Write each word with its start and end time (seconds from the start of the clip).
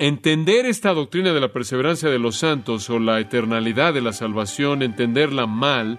Entender 0.00 0.64
esta 0.64 0.94
doctrina 0.94 1.32
de 1.32 1.40
la 1.40 1.48
perseverancia 1.48 2.08
de 2.08 2.20
los 2.20 2.36
santos 2.36 2.88
o 2.88 3.00
la 3.00 3.18
eternalidad 3.18 3.92
de 3.92 4.00
la 4.00 4.12
salvación, 4.12 4.84
entenderla 4.84 5.48
mal, 5.48 5.98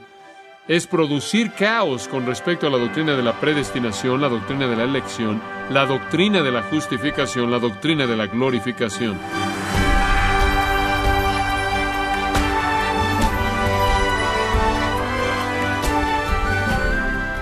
es 0.69 0.87
producir 0.87 1.51
caos 1.51 2.07
con 2.07 2.25
respecto 2.25 2.65
a 2.65 2.69
la 2.69 2.77
doctrina 2.77 3.17
de 3.17 3.23
la 3.23 3.37
predestinación, 3.41 4.21
la 4.21 4.29
doctrina 4.29 4.67
de 4.67 4.77
la 4.77 4.85
elección, 4.85 5.41
la 5.69 5.85
doctrina 5.85 6.41
de 6.41 6.49
la 6.49 6.63
justificación, 6.63 7.51
la 7.51 7.59
doctrina 7.59 8.07
de 8.07 8.15
la 8.15 8.27
glorificación. 8.27 9.19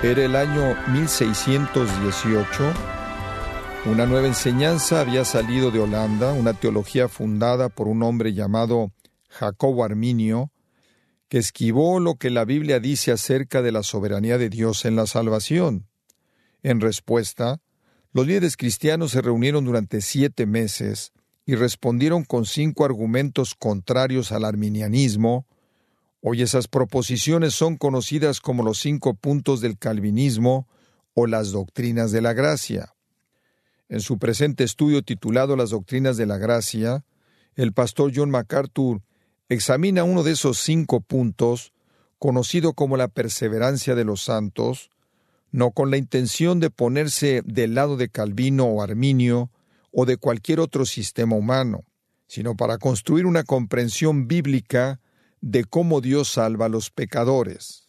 Era 0.02 0.26
el 0.26 0.36
año 0.36 0.76
1618. 0.88 2.97
Una 3.86 4.06
nueva 4.06 4.28
enseñanza 4.28 5.00
había 5.00 5.24
salido 5.24 5.72
de 5.72 5.80
Holanda, 5.80 6.34
una 6.34 6.54
teología 6.54 7.08
fundada 7.08 7.70
por 7.70 7.88
un 7.88 8.04
hombre 8.04 8.34
llamado 8.34 8.92
Jacobo 9.30 9.84
Arminio, 9.84 10.52
que 11.30 11.38
esquivó 11.38 12.00
lo 12.00 12.16
que 12.16 12.30
la 12.30 12.44
Biblia 12.44 12.80
dice 12.80 13.12
acerca 13.12 13.62
de 13.62 13.72
la 13.72 13.84
soberanía 13.84 14.38
de 14.38 14.50
Dios 14.50 14.86
en 14.86 14.96
la 14.96 15.08
salvación. 15.08 15.88
En 16.64 16.82
respuesta, 16.82 17.62
los 18.12 18.28
líderes 18.28 18.58
cristianos 18.58 19.12
se 19.12 19.22
reunieron 19.22 19.64
durante 19.64 20.02
siete 20.02 20.46
meses 20.46 21.14
y 21.46 21.56
respondieron 21.56 22.26
con 22.26 22.46
cinco 22.46 22.84
argumentos 22.84 23.56
contrarios 23.56 24.32
al 24.32 24.44
arminianismo, 24.44 25.46
Hoy 26.22 26.42
esas 26.42 26.68
proposiciones 26.68 27.54
son 27.54 27.78
conocidas 27.78 28.42
como 28.42 28.64
los 28.64 28.80
cinco 28.80 29.14
puntos 29.14 29.62
del 29.62 29.78
calvinismo 29.78 30.68
o 31.14 31.28
las 31.28 31.52
doctrinas 31.52 32.12
de 32.12 32.22
la 32.22 32.34
gracia. 32.34 32.96
En 33.90 34.02
su 34.02 34.18
presente 34.18 34.66
estudio 34.66 35.02
titulado 35.02 35.56
Las 35.56 35.70
doctrinas 35.70 36.18
de 36.18 36.26
la 36.26 36.38
gracia, 36.38 37.06
el 37.56 37.72
pastor 37.72 38.12
John 38.14 38.30
MacArthur 38.30 39.02
examina 39.48 40.04
uno 40.04 40.24
de 40.24 40.34
esos 40.34 40.58
cinco 40.58 41.00
puntos, 41.00 41.72
conocido 42.20 42.74
como 42.74 42.98
la 42.98 43.08
perseverancia 43.08 43.96
de 43.96 44.04
los 44.04 44.24
santos, 44.24 44.90
no 45.52 45.72
con 45.72 45.90
la 45.90 45.98
intención 45.98 46.60
de 46.60 46.70
ponerse 46.70 47.42
del 47.46 47.76
lado 47.76 47.96
de 47.96 48.10
Calvino 48.10 48.66
o 48.66 48.82
Arminio 48.82 49.52
o 49.92 50.06
de 50.06 50.18
cualquier 50.18 50.60
otro 50.60 50.86
sistema 50.86 51.38
humano, 51.38 51.86
sino 52.28 52.56
para 52.56 52.78
construir 52.80 53.26
una 53.26 53.44
comprensión 53.44 54.28
bíblica 54.28 55.00
de 55.40 55.64
cómo 55.64 56.02
Dios 56.02 56.30
salva 56.30 56.66
a 56.66 56.70
los 56.70 56.92
pecadores. 56.92 57.87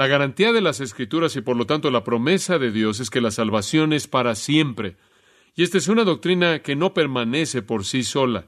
La 0.00 0.06
garantía 0.06 0.50
de 0.54 0.62
las 0.62 0.80
Escrituras 0.80 1.36
y 1.36 1.42
por 1.42 1.58
lo 1.58 1.66
tanto 1.66 1.90
la 1.90 2.04
promesa 2.04 2.58
de 2.58 2.72
Dios 2.72 3.00
es 3.00 3.10
que 3.10 3.20
la 3.20 3.30
salvación 3.30 3.92
es 3.92 4.08
para 4.08 4.34
siempre. 4.34 4.96
Y 5.54 5.62
esta 5.62 5.76
es 5.76 5.88
una 5.88 6.04
doctrina 6.04 6.60
que 6.60 6.74
no 6.74 6.94
permanece 6.94 7.60
por 7.60 7.84
sí 7.84 8.02
sola. 8.02 8.46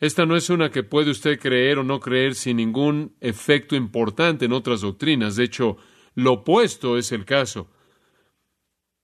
Esta 0.00 0.26
no 0.26 0.36
es 0.36 0.50
una 0.50 0.70
que 0.70 0.82
puede 0.82 1.10
usted 1.10 1.40
creer 1.40 1.78
o 1.78 1.82
no 1.82 1.98
creer 1.98 2.34
sin 2.34 2.58
ningún 2.58 3.16
efecto 3.22 3.74
importante 3.74 4.44
en 4.44 4.52
otras 4.52 4.82
doctrinas. 4.82 5.36
De 5.36 5.44
hecho, 5.44 5.78
lo 6.14 6.34
opuesto 6.34 6.98
es 6.98 7.10
el 7.10 7.24
caso. 7.24 7.70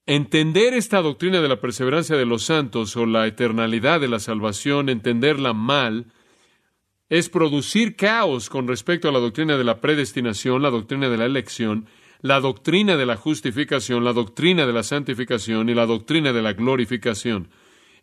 Entender 0.04 0.74
esta 0.74 1.00
doctrina 1.00 1.40
de 1.40 1.48
la 1.48 1.58
perseverancia 1.62 2.18
de 2.18 2.26
los 2.26 2.42
santos 2.42 2.94
o 2.98 3.06
la 3.06 3.26
eternalidad 3.26 3.98
de 3.98 4.08
la 4.08 4.18
salvación, 4.18 4.90
entenderla 4.90 5.54
mal, 5.54 6.12
es 7.12 7.28
producir 7.28 7.94
caos 7.94 8.48
con 8.48 8.66
respecto 8.66 9.06
a 9.06 9.12
la 9.12 9.18
doctrina 9.18 9.58
de 9.58 9.64
la 9.64 9.82
predestinación, 9.82 10.62
la 10.62 10.70
doctrina 10.70 11.10
de 11.10 11.18
la 11.18 11.26
elección, 11.26 11.84
la 12.22 12.40
doctrina 12.40 12.96
de 12.96 13.04
la 13.04 13.18
justificación, 13.18 14.02
la 14.02 14.14
doctrina 14.14 14.64
de 14.64 14.72
la 14.72 14.82
santificación 14.82 15.68
y 15.68 15.74
la 15.74 15.84
doctrina 15.84 16.32
de 16.32 16.40
la 16.40 16.54
glorificación. 16.54 17.50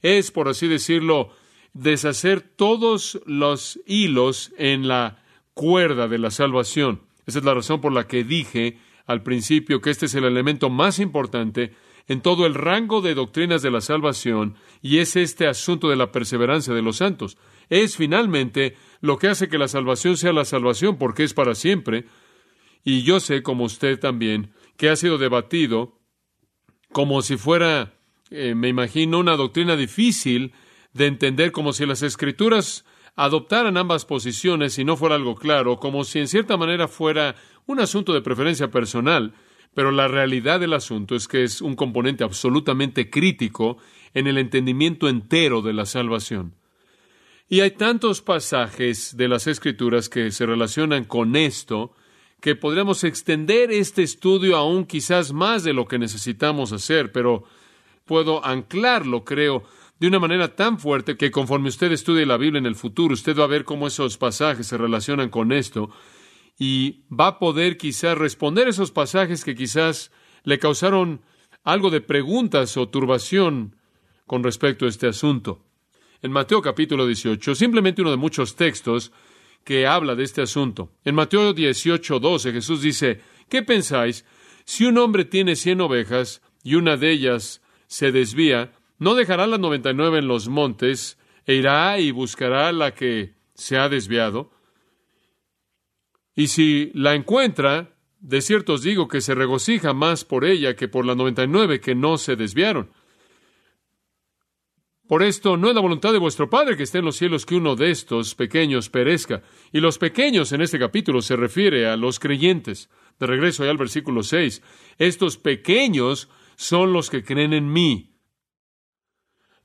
Es, 0.03 0.29
por 0.29 0.47
así 0.47 0.67
decirlo, 0.67 1.31
deshacer 1.73 2.41
todos 2.41 3.19
los 3.25 3.79
hilos 3.87 4.51
en 4.59 4.87
la 4.87 5.23
cuerda 5.55 6.07
de 6.07 6.19
la 6.19 6.29
salvación. 6.29 7.01
Esa 7.25 7.39
es 7.39 7.45
la 7.45 7.55
razón 7.55 7.81
por 7.81 7.91
la 7.91 8.05
que 8.05 8.23
dije 8.23 8.77
al 9.07 9.23
principio 9.23 9.81
que 9.81 9.89
este 9.89 10.05
es 10.05 10.13
el 10.13 10.25
elemento 10.25 10.69
más 10.69 10.99
importante 10.99 11.73
en 12.07 12.21
todo 12.21 12.45
el 12.45 12.53
rango 12.53 13.01
de 13.01 13.15
doctrinas 13.15 13.63
de 13.63 13.71
la 13.71 13.81
salvación 13.81 14.55
y 14.83 14.97
es 14.97 15.15
este 15.15 15.47
asunto 15.47 15.89
de 15.89 15.95
la 15.95 16.11
perseverancia 16.11 16.75
de 16.75 16.83
los 16.83 16.97
santos. 16.97 17.37
Es 17.69 17.95
finalmente 17.95 18.75
lo 19.01 19.17
que 19.17 19.27
hace 19.27 19.49
que 19.49 19.57
la 19.57 19.67
salvación 19.67 20.17
sea 20.17 20.33
la 20.33 20.45
salvación, 20.45 20.97
porque 20.97 21.23
es 21.23 21.33
para 21.33 21.55
siempre. 21.55 22.05
Y 22.83 23.03
yo 23.03 23.19
sé, 23.19 23.43
como 23.43 23.65
usted 23.65 23.99
también, 23.99 24.51
que 24.77 24.89
ha 24.89 24.95
sido 24.95 25.17
debatido 25.17 25.99
como 26.91 27.21
si 27.21 27.37
fuera, 27.37 27.93
eh, 28.31 28.55
me 28.55 28.67
imagino, 28.67 29.19
una 29.19 29.35
doctrina 29.35 29.75
difícil 29.75 30.53
de 30.93 31.07
entender, 31.07 31.51
como 31.51 31.73
si 31.73 31.85
las 31.85 32.01
escrituras 32.01 32.85
adoptaran 33.15 33.77
ambas 33.77 34.05
posiciones 34.05 34.79
y 34.79 34.85
no 34.85 34.95
fuera 34.97 35.15
algo 35.15 35.35
claro, 35.35 35.77
como 35.77 36.03
si 36.03 36.19
en 36.19 36.27
cierta 36.27 36.57
manera 36.57 36.87
fuera 36.87 37.35
un 37.65 37.79
asunto 37.79 38.13
de 38.13 38.21
preferencia 38.21 38.71
personal. 38.71 39.33
Pero 39.75 39.91
la 39.91 40.07
realidad 40.07 40.59
del 40.59 40.73
asunto 40.73 41.15
es 41.15 41.27
que 41.27 41.43
es 41.43 41.61
un 41.61 41.75
componente 41.75 42.23
absolutamente 42.23 43.09
crítico 43.09 43.77
en 44.13 44.25
el 44.25 44.39
entendimiento 44.39 45.07
entero 45.07 45.61
de 45.61 45.73
la 45.73 45.85
salvación. 45.85 46.55
Y 47.51 47.61
hay 47.61 47.71
tantos 47.71 48.21
pasajes 48.21 49.17
de 49.17 49.27
las 49.27 49.47
Escrituras 49.47 50.07
que 50.07 50.29
se 50.29 50.45
relacionan 50.45 51.03
con 51.03 51.35
esto 51.35 51.91
que 52.41 52.55
podríamos 52.55 53.03
extender 53.03 53.71
este 53.71 54.03
estudio 54.03 54.55
aún 54.55 54.85
quizás 54.85 55.33
más 55.33 55.63
de 55.63 55.73
lo 55.73 55.87
que 55.87 55.97
necesitamos 55.97 56.71
hacer, 56.71 57.11
pero 57.11 57.43
puedo 58.05 58.45
anclarlo, 58.45 59.25
creo, 59.25 59.63
de 59.99 60.07
una 60.07 60.19
manera 60.19 60.55
tan 60.55 60.77
fuerte 60.77 61.17
que 61.17 61.31
conforme 61.31 61.69
usted 61.69 61.91
estudie 61.91 62.27
la 62.27 62.37
Biblia 62.37 62.59
en 62.59 62.67
el 62.67 62.75
futuro, 62.75 63.15
usted 63.15 63.35
va 63.35 63.45
a 63.45 63.47
ver 63.47 63.65
cómo 63.65 63.87
esos 63.87 64.17
pasajes 64.17 64.67
se 64.67 64.77
relacionan 64.77 65.29
con 65.29 65.51
esto 65.51 65.89
y 66.59 67.01
va 67.11 67.27
a 67.27 67.39
poder 67.39 67.77
quizás 67.77 68.15
responder 68.15 68.67
esos 68.67 68.91
pasajes 68.91 69.43
que 69.43 69.55
quizás 69.55 70.11
le 70.43 70.59
causaron 70.59 71.21
algo 71.63 71.89
de 71.89 72.01
preguntas 72.01 72.77
o 72.77 72.87
turbación 72.89 73.75
con 74.27 74.43
respecto 74.43 74.85
a 74.85 74.89
este 74.89 75.07
asunto 75.07 75.65
en 76.21 76.31
Mateo 76.31 76.61
capítulo 76.61 77.05
18, 77.05 77.55
simplemente 77.55 78.01
uno 78.01 78.11
de 78.11 78.17
muchos 78.17 78.55
textos 78.55 79.11
que 79.63 79.87
habla 79.87 80.15
de 80.15 80.23
este 80.23 80.41
asunto. 80.41 80.91
En 81.05 81.15
Mateo 81.15 81.53
18, 81.53 82.19
12 82.19 82.51
Jesús 82.51 82.81
dice, 82.81 83.21
¿qué 83.47 83.63
pensáis? 83.63 84.25
Si 84.65 84.85
un 84.85 84.97
hombre 84.97 85.25
tiene 85.25 85.55
cien 85.55 85.81
ovejas 85.81 86.41
y 86.63 86.75
una 86.75 86.97
de 86.97 87.11
ellas 87.11 87.61
se 87.87 88.11
desvía, 88.11 88.73
¿no 88.97 89.15
dejará 89.15 89.47
las 89.47 89.59
noventa 89.59 89.91
y 89.91 89.93
nueve 89.93 90.19
en 90.19 90.27
los 90.27 90.47
montes 90.49 91.17
e 91.45 91.55
irá 91.55 91.99
y 91.99 92.11
buscará 92.11 92.71
la 92.71 92.93
que 92.93 93.33
se 93.53 93.77
ha 93.77 93.89
desviado? 93.89 94.51
Y 96.35 96.47
si 96.47 96.91
la 96.93 97.15
encuentra, 97.15 97.95
de 98.19 98.41
cierto 98.41 98.73
os 98.73 98.83
digo 98.83 99.07
que 99.07 99.21
se 99.21 99.35
regocija 99.35 99.93
más 99.93 100.25
por 100.25 100.45
ella 100.45 100.75
que 100.75 100.87
por 100.87 101.05
las 101.05 101.17
noventa 101.17 101.43
y 101.43 101.47
nueve 101.47 101.79
que 101.79 101.95
no 101.95 102.17
se 102.17 102.35
desviaron. 102.35 102.91
Por 105.09 105.23
esto 105.23 105.57
no 105.57 105.69
es 105.69 105.73
la 105.73 105.81
voluntad 105.81 106.13
de 106.13 106.19
vuestro 106.19 106.51
Padre 106.51 106.77
que 106.77 106.83
esté 106.83 106.99
en 106.99 107.05
los 107.05 107.15
cielos 107.15 107.43
que 107.43 107.55
uno 107.55 107.75
de 107.75 107.89
estos 107.89 108.35
pequeños 108.35 108.91
perezca. 108.91 109.41
Y 109.71 109.79
los 109.79 109.97
pequeños 109.97 110.51
en 110.51 110.61
este 110.61 110.77
capítulo 110.77 111.23
se 111.23 111.35
refiere 111.35 111.87
a 111.87 111.97
los 111.97 112.19
creyentes. 112.19 112.91
De 113.19 113.25
regreso 113.25 113.65
ya 113.65 113.71
al 113.71 113.77
versículo 113.77 114.21
6. 114.21 114.61
Estos 114.99 115.37
pequeños 115.37 116.29
son 116.57 116.93
los 116.93 117.09
que 117.09 117.23
creen 117.23 117.53
en 117.53 117.73
mí. 117.73 118.19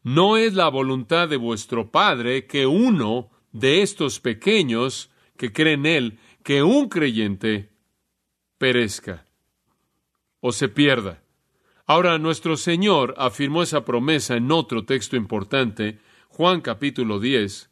No 0.02 0.38
es 0.38 0.54
la 0.54 0.70
voluntad 0.70 1.28
de 1.28 1.36
vuestro 1.36 1.90
Padre 1.90 2.46
que 2.46 2.64
uno 2.64 3.28
de 3.52 3.82
estos 3.82 4.20
pequeños 4.20 5.10
que 5.36 5.52
creen 5.52 5.84
en 5.84 5.92
Él, 5.92 6.18
que 6.42 6.62
un 6.62 6.88
creyente 6.88 7.70
perezca 8.56 9.26
o 10.40 10.52
se 10.52 10.70
pierda. 10.70 11.23
Ahora, 11.86 12.18
nuestro 12.18 12.56
Señor 12.56 13.14
afirmó 13.18 13.62
esa 13.62 13.84
promesa 13.84 14.36
en 14.36 14.50
otro 14.50 14.86
texto 14.86 15.16
importante, 15.16 15.98
Juan 16.28 16.62
capítulo 16.62 17.20
10, 17.20 17.70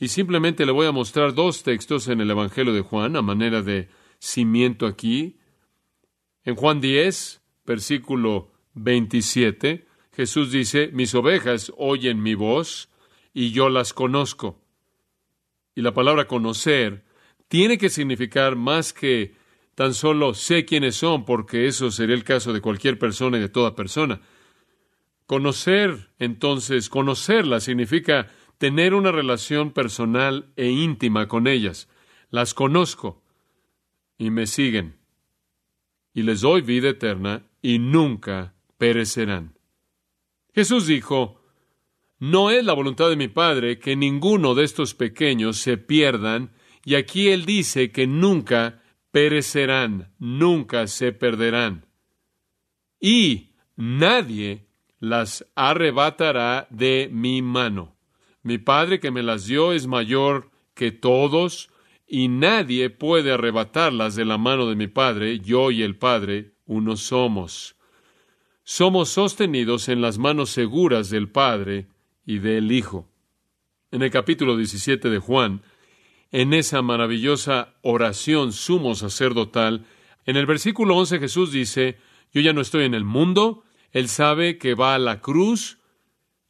y 0.00 0.08
simplemente 0.08 0.66
le 0.66 0.72
voy 0.72 0.88
a 0.88 0.92
mostrar 0.92 1.34
dos 1.34 1.62
textos 1.62 2.08
en 2.08 2.20
el 2.20 2.30
Evangelio 2.30 2.72
de 2.72 2.80
Juan 2.80 3.14
a 3.14 3.22
manera 3.22 3.62
de 3.62 3.88
cimiento 4.18 4.86
aquí. 4.86 5.36
En 6.44 6.56
Juan 6.56 6.80
10, 6.80 7.40
versículo 7.64 8.50
27, 8.74 9.86
Jesús 10.12 10.50
dice, 10.50 10.90
mis 10.92 11.14
ovejas 11.14 11.72
oyen 11.76 12.20
mi 12.22 12.34
voz 12.34 12.88
y 13.32 13.52
yo 13.52 13.68
las 13.68 13.92
conozco. 13.92 14.60
Y 15.76 15.82
la 15.82 15.94
palabra 15.94 16.26
conocer 16.26 17.04
tiene 17.46 17.78
que 17.78 17.90
significar 17.90 18.56
más 18.56 18.92
que 18.92 19.36
Tan 19.80 19.94
solo 19.94 20.34
sé 20.34 20.66
quiénes 20.66 20.96
son 20.96 21.24
porque 21.24 21.66
eso 21.66 21.90
sería 21.90 22.14
el 22.14 22.22
caso 22.22 22.52
de 22.52 22.60
cualquier 22.60 22.98
persona 22.98 23.38
y 23.38 23.40
de 23.40 23.48
toda 23.48 23.74
persona. 23.74 24.20
Conocer, 25.24 26.10
entonces, 26.18 26.90
conocerlas 26.90 27.64
significa 27.64 28.26
tener 28.58 28.92
una 28.92 29.10
relación 29.10 29.70
personal 29.70 30.52
e 30.56 30.68
íntima 30.68 31.28
con 31.28 31.46
ellas. 31.46 31.88
Las 32.28 32.52
conozco 32.52 33.22
y 34.18 34.28
me 34.28 34.46
siguen. 34.46 34.98
Y 36.12 36.24
les 36.24 36.42
doy 36.42 36.60
vida 36.60 36.90
eterna 36.90 37.46
y 37.62 37.78
nunca 37.78 38.52
perecerán. 38.76 39.54
Jesús 40.54 40.88
dijo, 40.88 41.40
No 42.18 42.50
es 42.50 42.62
la 42.66 42.74
voluntad 42.74 43.08
de 43.08 43.16
mi 43.16 43.28
Padre 43.28 43.78
que 43.78 43.96
ninguno 43.96 44.54
de 44.54 44.64
estos 44.64 44.92
pequeños 44.92 45.56
se 45.56 45.78
pierdan, 45.78 46.52
y 46.84 46.96
aquí 46.96 47.28
Él 47.28 47.46
dice 47.46 47.90
que 47.90 48.06
nunca 48.06 48.79
perecerán, 49.10 50.12
nunca 50.18 50.86
se 50.86 51.12
perderán. 51.12 51.86
Y 53.00 53.50
nadie 53.76 54.66
las 54.98 55.46
arrebatará 55.54 56.66
de 56.70 57.08
mi 57.10 57.42
mano. 57.42 57.96
Mi 58.42 58.58
Padre 58.58 59.00
que 59.00 59.10
me 59.10 59.22
las 59.22 59.46
dio 59.46 59.72
es 59.72 59.86
mayor 59.86 60.50
que 60.74 60.92
todos, 60.92 61.70
y 62.06 62.28
nadie 62.28 62.90
puede 62.90 63.32
arrebatarlas 63.32 64.16
de 64.16 64.24
la 64.24 64.38
mano 64.38 64.66
de 64.68 64.76
mi 64.76 64.88
Padre. 64.88 65.38
Yo 65.40 65.70
y 65.70 65.82
el 65.82 65.96
Padre 65.96 66.52
uno 66.66 66.96
somos. 66.96 67.76
Somos 68.64 69.10
sostenidos 69.10 69.88
en 69.88 70.00
las 70.00 70.18
manos 70.18 70.50
seguras 70.50 71.10
del 71.10 71.28
Padre 71.28 71.86
y 72.26 72.38
del 72.38 72.72
Hijo. 72.72 73.08
En 73.90 74.02
el 74.02 74.10
capítulo 74.10 74.56
17 74.56 75.10
de 75.10 75.18
Juan, 75.18 75.62
en 76.32 76.52
esa 76.54 76.82
maravillosa 76.82 77.74
oración 77.82 78.52
sumo 78.52 78.94
sacerdotal, 78.94 79.86
en 80.26 80.36
el 80.36 80.46
versículo 80.46 80.96
11 80.96 81.18
Jesús 81.18 81.52
dice, 81.52 81.98
yo 82.32 82.40
ya 82.40 82.52
no 82.52 82.60
estoy 82.60 82.84
en 82.84 82.94
el 82.94 83.04
mundo, 83.04 83.64
Él 83.92 84.08
sabe 84.08 84.58
que 84.58 84.74
va 84.74 84.94
a 84.94 84.98
la 84.98 85.20
cruz 85.20 85.78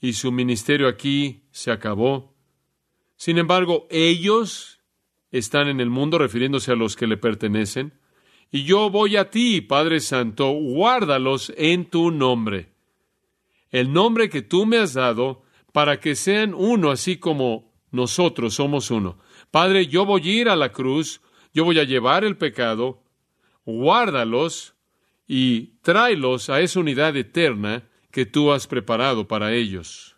y 0.01 0.15
su 0.15 0.33
ministerio 0.33 0.89
aquí 0.89 1.45
se 1.51 1.71
acabó. 1.71 2.35
Sin 3.17 3.39
embargo, 3.39 3.87
ellos 3.91 4.81
están 5.31 5.69
en 5.69 5.81
el 5.81 5.91
mundo 5.91 6.19
refiriéndose 6.19 6.73
a 6.73 6.77
los 6.77 6.97
que 6.97 7.07
le 7.07 7.17
pertenecen. 7.17 7.93
Y 8.51 8.65
yo 8.65 8.91
voy 8.91 9.17
a 9.17 9.31
ti, 9.31 9.61
Padre 9.61 10.01
Santo, 10.01 10.51
guárdalos 10.51 11.53
en 11.57 11.85
tu 11.89 12.11
nombre. 12.11 12.73
El 13.71 13.93
nombre 13.93 14.29
que 14.29 14.43
tú 14.43 14.67
me 14.67 14.79
has 14.79 14.95
dado 14.95 15.43
para 15.73 16.01
que 16.01 16.17
sean 16.17 16.55
uno 16.55 16.91
así 16.91 17.19
como 17.19 17.73
nosotros 17.93 18.55
somos 18.55 18.91
uno. 18.91 19.19
Padre, 19.51 19.87
yo 19.87 20.05
voy 20.05 20.23
a 20.23 20.33
ir 20.33 20.49
a 20.49 20.57
la 20.57 20.73
cruz, 20.73 21.21
yo 21.53 21.65
voy 21.65 21.79
a 21.79 21.85
llevar 21.85 22.25
el 22.25 22.37
pecado, 22.37 23.03
guárdalos 23.65 24.75
y 25.27 25.79
tráelos 25.83 26.51
a 26.51 26.61
esa 26.61 26.81
unidad 26.81 27.17
eterna 27.17 27.89
que 28.11 28.27
tú 28.27 28.53
has 28.53 28.67
preparado 28.67 29.27
para 29.27 29.53
ellos. 29.53 30.17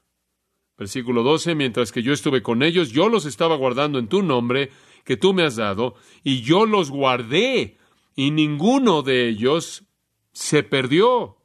Versículo 0.76 1.22
12, 1.22 1.54
mientras 1.54 1.92
que 1.92 2.02
yo 2.02 2.12
estuve 2.12 2.42
con 2.42 2.62
ellos, 2.62 2.90
yo 2.90 3.08
los 3.08 3.24
estaba 3.24 3.56
guardando 3.56 3.98
en 3.98 4.08
tu 4.08 4.22
nombre 4.22 4.70
que 5.04 5.16
tú 5.16 5.34
me 5.34 5.44
has 5.44 5.56
dado, 5.56 5.94
y 6.22 6.42
yo 6.42 6.66
los 6.66 6.90
guardé, 6.90 7.78
y 8.14 8.30
ninguno 8.30 9.02
de 9.02 9.28
ellos 9.28 9.84
se 10.32 10.62
perdió. 10.62 11.38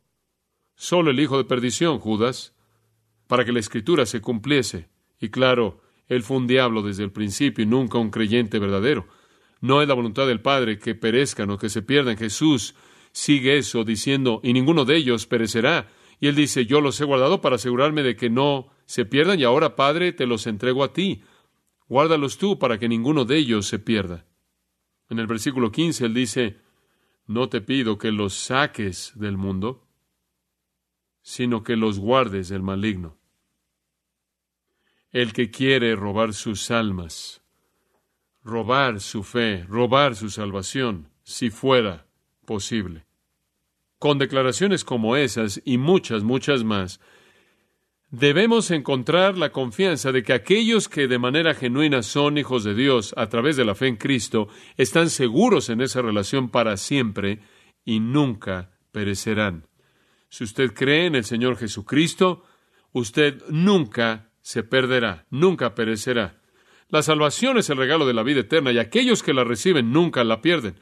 Solo 0.76 1.12
el 1.12 1.20
hijo 1.20 1.38
de 1.38 1.44
perdición, 1.44 2.00
Judas, 2.00 2.54
para 3.28 3.46
que 3.46 3.52
la 3.52 3.60
escritura 3.60 4.06
se 4.06 4.22
cumpliese. 4.22 4.90
Y 5.20 5.30
claro, 5.30 5.82
él 6.08 6.24
fue 6.24 6.38
un 6.38 6.48
diablo 6.48 6.82
desde 6.82 7.04
el 7.04 7.12
principio 7.12 7.64
y 7.64 7.68
nunca 7.68 7.98
un 7.98 8.10
creyente 8.10 8.60
verdadero. 8.60 9.08
No 9.60 9.82
es 9.82 9.88
la 9.88 9.94
voluntad 9.94 10.28
del 10.28 10.42
Padre 10.42 10.80
que 10.80 10.96
perezcan 10.96 11.50
o 11.50 11.58
que 11.58 11.70
se 11.70 11.82
pierdan. 11.82 12.18
Jesús 12.18 12.76
sigue 13.12 13.58
eso 13.58 13.84
diciendo, 13.84 14.40
y 14.44 14.54
ninguno 14.54 14.86
de 14.86 14.98
ellos 14.98 15.26
perecerá. 15.26 15.90
Y 16.20 16.28
él 16.28 16.36
dice, 16.36 16.66
yo 16.66 16.82
los 16.82 17.00
he 17.02 17.06
guardado 17.06 17.42
para 17.42 17.56
asegurarme 17.56 18.04
de 18.04 18.16
que 18.16 18.30
no 18.30 18.70
se 18.86 19.06
pierdan, 19.06 19.40
y 19.40 19.44
ahora, 19.44 19.76
Padre, 19.76 20.14
te 20.14 20.26
los 20.26 20.48
entrego 20.48 20.84
a 20.84 20.94
ti. 20.94 21.22
Guárdalos 21.88 22.38
tú 22.38 22.58
para 22.58 22.78
que 22.78 22.88
ninguno 22.88 23.26
de 23.26 23.38
ellos 23.38 23.68
se 23.68 23.80
pierda. 23.80 24.26
En 25.10 25.20
el 25.20 25.28
versículo 25.28 25.72
15 25.72 26.06
él 26.06 26.14
dice, 26.14 26.58
no 27.26 27.50
te 27.50 27.62
pido 27.62 27.98
que 27.98 28.12
los 28.12 28.34
saques 28.34 29.14
del 29.16 29.38
mundo, 29.38 29.86
sino 31.22 31.64
que 31.64 31.76
los 31.76 32.00
guardes 32.00 32.50
del 32.50 32.62
maligno. 32.62 33.18
El 35.12 35.34
que 35.34 35.50
quiere 35.50 35.96
robar 35.96 36.34
sus 36.34 36.70
almas, 36.70 37.42
robar 38.44 39.00
su 39.00 39.24
fe, 39.24 39.64
robar 39.68 40.16
su 40.16 40.30
salvación, 40.30 41.10
si 41.24 41.50
fuera 41.50 42.08
posible. 42.46 43.06
Con 44.00 44.18
declaraciones 44.18 44.84
como 44.84 45.16
esas 45.16 45.62
y 45.66 45.78
muchas, 45.78 46.24
muchas 46.24 46.64
más, 46.64 47.00
debemos 48.10 48.70
encontrar 48.72 49.38
la 49.38 49.52
confianza 49.52 50.12
de 50.12 50.24
que 50.24 50.34
aquellos 50.34 50.88
que 50.88 51.08
de 51.08 51.20
manera 51.20 51.54
genuina 51.54 52.04
son 52.04 52.38
hijos 52.38 52.64
de 52.64 52.76
Dios 52.76 53.14
a 53.18 53.28
través 53.28 53.58
de 53.58 53.66
la 53.66 53.76
fe 53.76 53.88
en 53.88 53.96
Cristo 53.96 54.48
están 54.78 55.10
seguros 55.10 55.70
en 55.70 55.82
esa 55.82 56.02
relación 56.02 56.50
para 56.50 56.78
siempre 56.78 57.40
y 57.84 58.00
nunca 58.00 58.72
perecerán. 58.92 59.68
Si 60.30 60.44
usted 60.44 60.74
cree 60.74 61.06
en 61.06 61.16
el 61.16 61.24
Señor 61.24 61.58
Jesucristo, 61.58 62.44
usted 62.92 63.42
nunca 63.50 64.27
se 64.48 64.64
perderá, 64.64 65.26
nunca 65.30 65.76
perecerá. 65.76 66.38
La 66.88 67.04
salvación 67.04 67.58
es 67.58 67.70
el 67.70 67.76
regalo 67.76 68.08
de 68.08 68.14
la 68.14 68.24
vida 68.24 68.40
eterna 68.40 68.72
y 68.72 68.80
aquellos 68.80 69.22
que 69.22 69.34
la 69.34 69.44
reciben 69.44 69.92
nunca 69.92 70.24
la 70.24 70.42
pierden. 70.42 70.76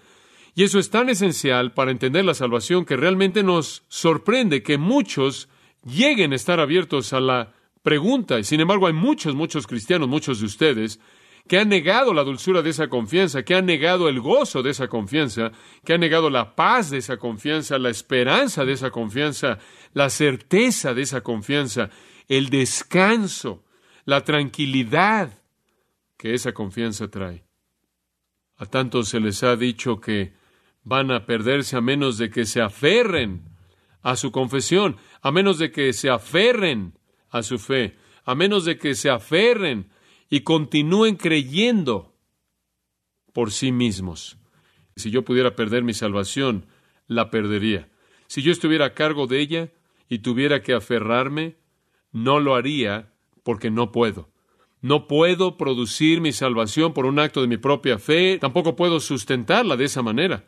Y 0.54 0.66
eso 0.66 0.78
es 0.78 0.92
tan 0.92 1.10
esencial 1.10 1.74
para 1.74 1.90
entender 1.90 2.26
la 2.26 2.36
salvación 2.36 2.86
que 2.86 2.96
realmente 2.96 3.42
nos 3.42 3.84
sorprende 3.88 4.62
que 4.62 4.78
muchos 4.78 5.50
lleguen 5.84 6.32
a 6.32 6.36
estar 6.36 6.60
abiertos 6.60 7.12
a 7.12 7.20
la 7.20 7.54
pregunta. 7.82 8.38
Y 8.38 8.44
sin 8.44 8.60
embargo, 8.60 8.86
hay 8.86 8.94
muchos, 8.94 9.34
muchos 9.34 9.66
cristianos, 9.66 10.08
muchos 10.08 10.42
de 10.42 10.46
ustedes, 10.46 11.00
que 11.48 11.58
han 11.58 11.70
negado 11.70 12.14
la 12.14 12.24
dulzura 12.24 12.62
de 12.62 12.70
esa 12.70 12.88
confianza, 12.88 13.42
que 13.42 13.56
han 13.56 13.66
negado 13.66 14.10
el 14.10 14.20
gozo 14.20 14.62
de 14.62 14.70
esa 14.70 14.88
confianza, 14.88 15.52
que 15.84 15.94
han 15.94 16.02
negado 16.02 16.30
la 16.30 16.56
paz 16.56 16.92
de 16.92 17.00
esa 17.00 17.18
confianza, 17.18 17.80
la 17.80 17.90
esperanza 17.90 18.64
de 18.64 18.74
esa 18.74 18.92
confianza, 18.92 19.58
la 19.94 20.12
certeza 20.12 20.94
de 20.94 21.02
esa 21.02 21.22
confianza, 21.22 21.90
el 22.28 22.50
descanso, 22.50 23.64
la 24.06 24.24
tranquilidad 24.24 25.32
que 26.18 26.34
esa 26.34 26.54
confianza 26.54 27.10
trae. 27.10 27.44
A 28.58 28.66
tantos 28.66 29.10
se 29.10 29.20
les 29.20 29.44
ha 29.44 29.56
dicho 29.56 30.00
que 30.00 30.34
van 30.84 31.12
a 31.12 31.26
perderse 31.26 31.76
a 31.76 31.82
menos 31.82 32.18
de 32.18 32.30
que 32.30 32.46
se 32.46 32.62
aferren 32.62 33.44
a 34.02 34.16
su 34.16 34.32
confesión, 34.32 34.98
a 35.22 35.32
menos 35.32 35.58
de 35.58 35.72
que 35.72 35.92
se 35.94 36.10
aferren 36.10 36.94
a 37.30 37.44
su 37.44 37.58
fe, 37.58 37.98
a 38.24 38.36
menos 38.36 38.66
de 38.66 38.78
que 38.78 38.96
se 38.96 39.10
aferren 39.10 39.90
y 40.30 40.42
continúen 40.42 41.16
creyendo 41.16 42.16
por 43.34 43.52
sí 43.52 43.72
mismos. 43.72 44.38
Si 44.96 45.12
yo 45.12 45.26
pudiera 45.26 45.56
perder 45.56 45.84
mi 45.84 45.94
salvación, 45.94 46.68
la 47.08 47.30
perdería. 47.30 47.90
Si 48.28 48.42
yo 48.42 48.52
estuviera 48.52 48.86
a 48.86 48.94
cargo 48.94 49.28
de 49.28 49.42
ella 49.42 49.72
y 50.08 50.20
tuviera 50.20 50.62
que 50.62 50.74
aferrarme, 50.74 51.58
no 52.16 52.40
lo 52.40 52.56
haría 52.56 53.12
porque 53.44 53.70
no 53.70 53.92
puedo. 53.92 54.30
No 54.80 55.06
puedo 55.06 55.58
producir 55.58 56.22
mi 56.22 56.32
salvación 56.32 56.94
por 56.94 57.06
un 57.06 57.20
acto 57.20 57.42
de 57.42 57.48
mi 57.48 57.58
propia 57.58 58.00
fe, 58.00 58.38
tampoco 58.40 58.78
puedo 58.78 59.02
sustentarla 59.02 59.76
de 59.76 59.84
esa 59.84 60.02
manera. 60.02 60.48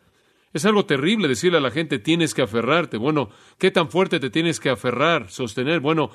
Es 0.54 0.64
algo 0.64 0.86
terrible 0.86 1.28
decirle 1.28 1.58
a 1.58 1.60
la 1.60 1.70
gente 1.70 1.98
tienes 1.98 2.32
que 2.32 2.40
aferrarte. 2.40 2.96
Bueno, 2.96 3.28
¿qué 3.58 3.70
tan 3.70 3.90
fuerte 3.90 4.18
te 4.18 4.30
tienes 4.30 4.60
que 4.60 4.70
aferrar, 4.70 5.30
sostener? 5.30 5.80
Bueno, 5.80 6.10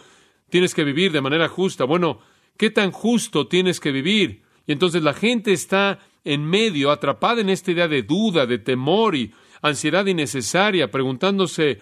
tienes 0.50 0.74
que 0.74 0.84
vivir 0.84 1.12
de 1.12 1.22
manera 1.22 1.48
justa. 1.48 1.84
Bueno, 1.84 2.20
¿qué 2.58 2.72
tan 2.72 2.92
justo 2.92 3.48
tienes 3.48 3.80
que 3.80 3.92
vivir? 3.92 4.42
Y 4.66 4.72
entonces 4.72 5.04
la 5.04 5.14
gente 5.14 5.54
está 5.54 6.00
en 6.24 6.44
medio, 6.46 6.90
atrapada 6.90 7.42
en 7.42 7.50
esta 7.52 7.72
idea 7.72 7.88
de 7.88 8.02
duda, 8.02 8.48
de 8.48 8.58
temor 8.58 9.16
y 9.16 9.32
ansiedad 9.62 10.08
innecesaria, 10.08 10.90
preguntándose 10.90 11.80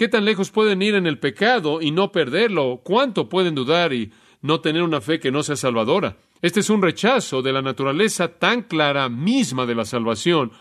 qué 0.00 0.08
tan 0.08 0.24
lejos 0.24 0.50
pueden 0.50 0.80
ir 0.80 0.94
en 0.94 1.06
el 1.06 1.18
pecado 1.18 1.82
y 1.82 1.90
no 1.90 2.10
perderlo, 2.10 2.80
cuánto 2.82 3.28
pueden 3.28 3.54
dudar 3.54 3.92
y 3.92 4.10
no 4.40 4.62
tener 4.62 4.82
una 4.82 5.02
fe 5.02 5.20
que 5.20 5.30
no 5.30 5.42
sea 5.42 5.56
salvadora. 5.56 6.16
Este 6.40 6.60
es 6.60 6.70
un 6.70 6.80
rechazo 6.80 7.42
de 7.42 7.52
la 7.52 7.60
naturaleza 7.60 8.28
tan 8.38 8.62
clara 8.62 9.10
misma 9.10 9.66
de 9.66 9.74
la 9.74 9.84
salvación 9.84 10.52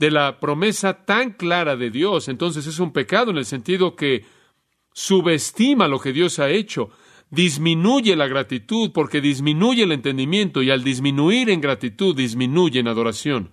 de 0.00 0.10
la 0.10 0.40
promesa 0.40 1.04
tan 1.04 1.34
clara 1.34 1.76
de 1.76 1.90
Dios, 1.92 2.26
entonces 2.26 2.66
es 2.66 2.80
un 2.80 2.92
pecado 2.92 3.30
en 3.30 3.36
el 3.36 3.44
sentido 3.44 3.94
que 3.94 4.24
subestima 4.92 5.86
lo 5.86 6.00
que 6.00 6.12
Dios 6.12 6.40
ha 6.40 6.50
hecho, 6.50 6.90
disminuye 7.30 8.16
la 8.16 8.26
gratitud 8.26 8.90
porque 8.92 9.20
disminuye 9.20 9.84
el 9.84 9.92
entendimiento 9.92 10.60
y 10.60 10.72
al 10.72 10.82
disminuir 10.82 11.50
en 11.50 11.60
gratitud 11.60 12.16
disminuye 12.16 12.80
en 12.80 12.88
adoración. 12.88 13.52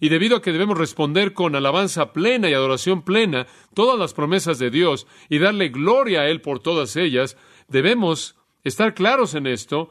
Y 0.00 0.10
debido 0.10 0.36
a 0.36 0.42
que 0.42 0.52
debemos 0.52 0.78
responder 0.78 1.32
con 1.32 1.56
alabanza 1.56 2.12
plena 2.12 2.48
y 2.48 2.54
adoración 2.54 3.02
plena 3.02 3.46
todas 3.74 3.98
las 3.98 4.14
promesas 4.14 4.58
de 4.58 4.70
Dios 4.70 5.06
y 5.28 5.38
darle 5.38 5.70
gloria 5.70 6.20
a 6.20 6.28
Él 6.28 6.40
por 6.40 6.60
todas 6.60 6.96
ellas, 6.96 7.36
debemos 7.66 8.36
estar 8.62 8.94
claros 8.94 9.34
en 9.34 9.46
esto, 9.46 9.90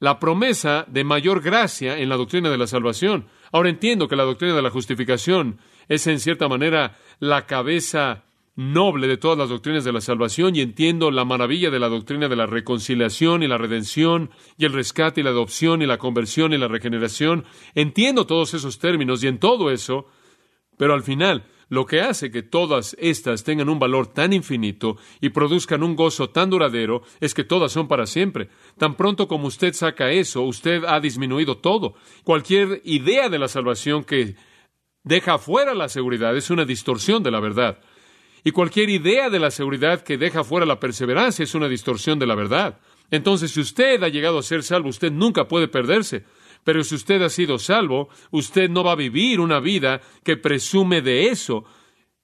la 0.00 0.18
promesa 0.18 0.84
de 0.88 1.04
mayor 1.04 1.40
gracia 1.40 1.98
en 1.98 2.08
la 2.08 2.16
doctrina 2.16 2.50
de 2.50 2.58
la 2.58 2.66
salvación. 2.66 3.28
Ahora 3.52 3.70
entiendo 3.70 4.08
que 4.08 4.16
la 4.16 4.24
doctrina 4.24 4.54
de 4.54 4.62
la 4.62 4.70
justificación 4.70 5.60
es 5.88 6.06
en 6.06 6.18
cierta 6.18 6.48
manera 6.48 6.98
la 7.20 7.46
cabeza 7.46 8.24
noble 8.56 9.08
de 9.08 9.16
todas 9.16 9.36
las 9.36 9.48
doctrinas 9.48 9.84
de 9.84 9.92
la 9.92 10.00
salvación 10.00 10.54
y 10.54 10.60
entiendo 10.60 11.10
la 11.10 11.24
maravilla 11.24 11.70
de 11.70 11.80
la 11.80 11.88
doctrina 11.88 12.28
de 12.28 12.36
la 12.36 12.46
reconciliación 12.46 13.42
y 13.42 13.48
la 13.48 13.58
redención 13.58 14.30
y 14.56 14.64
el 14.64 14.72
rescate 14.72 15.20
y 15.20 15.24
la 15.24 15.30
adopción 15.30 15.82
y 15.82 15.86
la 15.86 15.98
conversión 15.98 16.52
y 16.52 16.58
la 16.58 16.68
regeneración. 16.68 17.44
Entiendo 17.74 18.26
todos 18.26 18.54
esos 18.54 18.78
términos 18.78 19.24
y 19.24 19.26
en 19.26 19.38
todo 19.38 19.70
eso, 19.70 20.06
pero 20.76 20.94
al 20.94 21.02
final 21.02 21.46
lo 21.68 21.86
que 21.86 22.00
hace 22.00 22.30
que 22.30 22.42
todas 22.42 22.96
estas 23.00 23.42
tengan 23.42 23.68
un 23.68 23.78
valor 23.78 24.06
tan 24.06 24.32
infinito 24.32 24.96
y 25.20 25.30
produzcan 25.30 25.82
un 25.82 25.96
gozo 25.96 26.30
tan 26.30 26.50
duradero 26.50 27.02
es 27.20 27.34
que 27.34 27.42
todas 27.42 27.72
son 27.72 27.88
para 27.88 28.06
siempre. 28.06 28.48
Tan 28.78 28.96
pronto 28.96 29.26
como 29.26 29.48
usted 29.48 29.72
saca 29.72 30.10
eso, 30.10 30.42
usted 30.42 30.84
ha 30.84 31.00
disminuido 31.00 31.58
todo. 31.58 31.94
Cualquier 32.22 32.80
idea 32.84 33.28
de 33.28 33.38
la 33.38 33.48
salvación 33.48 34.04
que 34.04 34.36
deja 35.02 35.38
fuera 35.38 35.74
la 35.74 35.88
seguridad 35.88 36.36
es 36.36 36.50
una 36.50 36.64
distorsión 36.64 37.22
de 37.22 37.30
la 37.30 37.40
verdad. 37.40 37.80
Y 38.44 38.50
cualquier 38.50 38.90
idea 38.90 39.30
de 39.30 39.40
la 39.40 39.50
seguridad 39.50 40.02
que 40.02 40.18
deja 40.18 40.44
fuera 40.44 40.66
la 40.66 40.78
perseverancia 40.78 41.42
es 41.42 41.54
una 41.54 41.66
distorsión 41.66 42.18
de 42.18 42.26
la 42.26 42.34
verdad. 42.34 42.78
Entonces, 43.10 43.52
si 43.52 43.60
usted 43.60 44.02
ha 44.02 44.08
llegado 44.08 44.38
a 44.38 44.42
ser 44.42 44.62
salvo, 44.62 44.90
usted 44.90 45.10
nunca 45.10 45.48
puede 45.48 45.66
perderse. 45.66 46.24
Pero 46.62 46.84
si 46.84 46.94
usted 46.94 47.22
ha 47.22 47.30
sido 47.30 47.58
salvo, 47.58 48.10
usted 48.30 48.68
no 48.68 48.84
va 48.84 48.92
a 48.92 48.96
vivir 48.96 49.40
una 49.40 49.60
vida 49.60 50.02
que 50.22 50.36
presume 50.36 51.00
de 51.00 51.28
eso. 51.28 51.64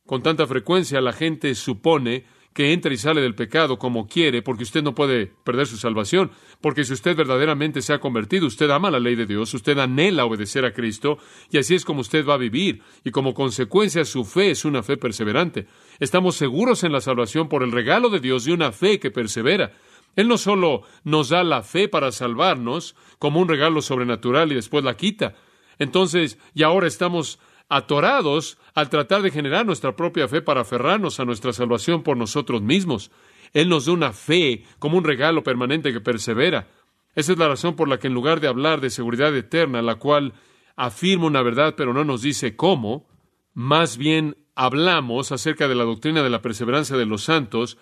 Con 0.07 0.23
tanta 0.23 0.47
frecuencia 0.47 1.01
la 1.01 1.15
gente 1.15 1.55
supone 1.55 2.27
que 2.53 2.73
entra 2.73 2.93
y 2.93 2.97
sale 2.97 3.21
del 3.21 3.35
pecado 3.35 3.79
como 3.79 4.07
quiere, 4.07 4.43
porque 4.43 4.65
usted 4.65 4.83
no 4.83 4.95
puede 4.95 5.27
perder 5.27 5.67
su 5.67 5.77
salvación, 5.77 6.33
porque 6.61 6.85
si 6.85 6.93
usted 6.93 7.17
verdaderamente 7.17 7.81
se 7.81 7.93
ha 7.93 8.01
convertido, 8.01 8.47
usted 8.47 8.69
ama 8.71 8.91
la 8.91 8.99
ley 8.99 9.15
de 9.15 9.27
Dios, 9.27 9.55
usted 9.55 9.79
anhela 9.79 10.25
obedecer 10.25 10.65
a 10.65 10.73
Cristo, 10.73 11.19
y 11.51 11.59
así 11.59 11.75
es 11.75 11.85
como 11.85 12.01
usted 12.01 12.27
va 12.27 12.35
a 12.35 12.39
vivir, 12.39 12.83
y 13.05 13.11
como 13.13 13.35
consecuencia 13.35 14.05
su 14.05 14.25
fe 14.25 14.51
es 14.51 14.65
una 14.65 14.83
fe 14.83 14.97
perseverante. 14.97 15.67
Estamos 16.01 16.37
seguros 16.37 16.83
en 16.83 16.93
la 16.93 17.01
salvación 17.01 17.49
por 17.49 17.63
el 17.63 17.73
regalo 17.73 18.09
de 18.09 18.21
Dios 18.21 18.45
de 18.45 18.53
una 18.53 18.73
fe 18.73 18.99
que 18.99 19.11
persevera. 19.11 19.73
Él 20.17 20.27
no 20.27 20.39
solo 20.39 20.83
nos 21.05 21.29
da 21.29 21.45
la 21.45 21.63
fe 21.63 21.89
para 21.89 22.11
salvarnos 22.11 22.97
como 23.21 23.41
un 23.41 23.49
regalo 23.49 23.81
sobrenatural 23.81 24.51
y 24.51 24.57
después 24.57 24.83
la 24.83 24.97
quita. 24.97 25.35
Entonces, 25.79 26.39
y 26.53 26.65
ahora 26.65 26.89
estamos 26.89 27.39
atorados 27.71 28.59
al 28.75 28.91
tratar 28.91 29.23
de 29.23 29.31
generar 29.31 29.65
nuestra 29.65 29.97
propia 29.97 30.29
fe 30.29 30.43
para 30.43 30.61
aferrarnos 30.61 31.21
a 31.21 31.25
nuestra 31.25 31.55
salvación 31.55 32.03
por 32.03 32.19
nosotros 32.19 32.61
mismos. 32.61 33.11
Él 33.55 33.71
nos 33.71 33.87
da 33.87 33.93
una 33.93 34.13
fe 34.13 34.65
como 34.79 34.99
un 34.99 35.05
regalo 35.05 35.43
permanente 35.43 35.93
que 35.93 36.01
persevera. 36.01 36.69
Esa 37.15 37.33
es 37.33 37.39
la 37.39 37.49
razón 37.49 37.77
por 37.77 37.89
la 37.89 37.99
que 37.99 38.09
en 38.09 38.15
lugar 38.15 38.41
de 38.41 38.49
hablar 38.49 38.81
de 38.81 38.91
seguridad 38.91 39.35
eterna, 39.35 39.81
la 39.81 39.95
cual 39.95 40.35
afirma 40.77 41.27
una 41.27 41.43
verdad 41.43 41.75
pero 41.77 41.95
no 41.95 42.05
nos 42.05 42.23
dice 42.23 42.57
cómo, 42.57 43.09
más 43.55 43.97
bien 43.97 44.37
hablamos 44.55 45.33
acerca 45.33 45.69
de 45.69 45.75
la 45.75 45.85
doctrina 45.85 46.23
de 46.23 46.31
la 46.31 46.43
perseverancia 46.43 46.97
de 46.97 47.07
los 47.07 47.23
santos 47.23 47.79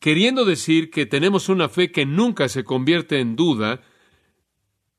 queriendo 0.00 0.44
decir 0.44 0.90
que 0.90 1.06
tenemos 1.06 1.48
una 1.48 1.68
fe 1.68 1.92
que 1.92 2.06
nunca 2.06 2.48
se 2.48 2.64
convierte 2.64 3.20
en 3.20 3.36
duda, 3.36 3.82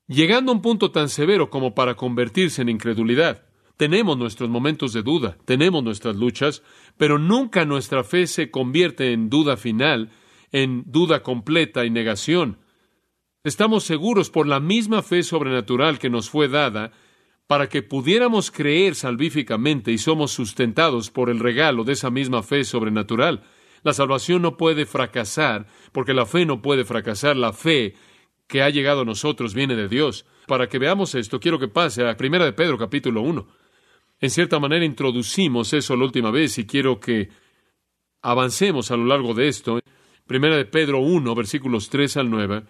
llegando 0.06 0.52
a 0.52 0.54
un 0.54 0.62
punto 0.62 0.92
tan 0.92 1.08
severo 1.08 1.50
como 1.50 1.74
para 1.74 1.96
convertirse 1.96 2.62
en 2.62 2.68
incredulidad. 2.68 3.42
Tenemos 3.82 4.16
nuestros 4.16 4.48
momentos 4.48 4.92
de 4.92 5.02
duda, 5.02 5.36
tenemos 5.44 5.82
nuestras 5.82 6.14
luchas, 6.14 6.62
pero 6.96 7.18
nunca 7.18 7.64
nuestra 7.64 8.04
fe 8.04 8.28
se 8.28 8.48
convierte 8.48 9.12
en 9.12 9.28
duda 9.28 9.56
final, 9.56 10.12
en 10.52 10.84
duda 10.86 11.24
completa 11.24 11.84
y 11.84 11.90
negación. 11.90 12.58
Estamos 13.42 13.82
seguros 13.82 14.30
por 14.30 14.46
la 14.46 14.60
misma 14.60 15.02
fe 15.02 15.24
sobrenatural 15.24 15.98
que 15.98 16.10
nos 16.10 16.30
fue 16.30 16.46
dada 16.46 16.92
para 17.48 17.68
que 17.68 17.82
pudiéramos 17.82 18.52
creer 18.52 18.94
salvíficamente 18.94 19.90
y 19.90 19.98
somos 19.98 20.30
sustentados 20.30 21.10
por 21.10 21.28
el 21.28 21.40
regalo 21.40 21.82
de 21.82 21.94
esa 21.94 22.12
misma 22.12 22.44
fe 22.44 22.62
sobrenatural. 22.62 23.42
La 23.82 23.94
salvación 23.94 24.42
no 24.42 24.56
puede 24.56 24.86
fracasar, 24.86 25.66
porque 25.90 26.14
la 26.14 26.24
fe 26.24 26.46
no 26.46 26.62
puede 26.62 26.84
fracasar. 26.84 27.36
La 27.36 27.52
fe 27.52 27.96
que 28.46 28.62
ha 28.62 28.70
llegado 28.70 29.00
a 29.00 29.04
nosotros 29.04 29.54
viene 29.54 29.74
de 29.74 29.88
Dios. 29.88 30.24
Para 30.46 30.68
que 30.68 30.78
veamos 30.78 31.16
esto, 31.16 31.40
quiero 31.40 31.58
que 31.58 31.66
pase 31.66 32.08
a 32.08 32.16
Primera 32.16 32.44
de 32.44 32.52
Pedro 32.52 32.78
capítulo 32.78 33.22
1. 33.22 33.61
En 34.22 34.30
cierta 34.30 34.60
manera 34.60 34.84
introducimos 34.84 35.72
eso 35.72 35.96
la 35.96 36.04
última 36.04 36.30
vez 36.30 36.56
y 36.56 36.64
quiero 36.64 37.00
que 37.00 37.28
avancemos 38.22 38.92
a 38.92 38.96
lo 38.96 39.04
largo 39.04 39.34
de 39.34 39.48
esto. 39.48 39.80
Primera 40.28 40.56
de 40.56 40.64
Pedro 40.64 41.00
1, 41.00 41.34
versículos 41.34 41.90
3 41.90 42.18
al 42.18 42.30
9. 42.30 42.62